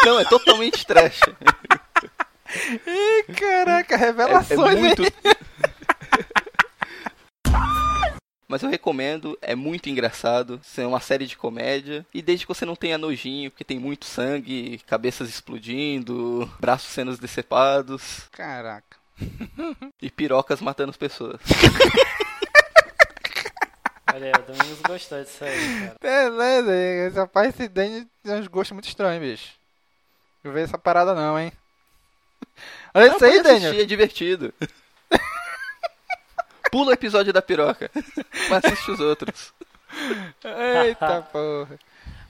[0.05, 1.21] Não, é totalmente trash.
[2.87, 5.03] Ih, caraca, É, revelações, é muito.
[8.53, 10.61] Mas eu recomendo, é muito engraçado.
[10.77, 12.05] É uma série de comédia.
[12.13, 17.17] E desde que você não tenha nojinho, porque tem muito sangue, cabeças explodindo, braços sendo
[17.17, 18.99] decepados Caraca.
[20.03, 21.41] e pirocas matando as pessoas.
[24.13, 25.97] Olha aí, o Domingos gostou disso aí, cara.
[26.03, 26.77] Beleza,
[27.09, 29.55] esse rapaz, esse Daniel tem uns gostos muito estranhos, bicho.
[30.45, 31.51] Não vejo essa parada não, hein?
[32.93, 33.83] Olha Não, isso aí, pode assistir, Daniel.
[33.83, 34.53] É divertido.
[36.73, 37.89] Pula o episódio da piroca.
[38.51, 39.53] Mas assiste os outros.
[40.85, 41.79] Eita porra.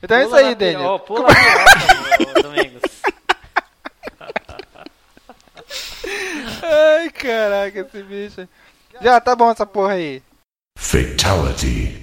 [0.02, 0.90] Então é isso Pula aí, na piro- Daniel.
[0.90, 2.82] Ó, pula a piroca, ô, Domingos.
[6.62, 8.48] Ai, caraca, esse bicho.
[9.00, 10.22] Já tá bom essa porra aí.
[10.76, 12.01] Fatality.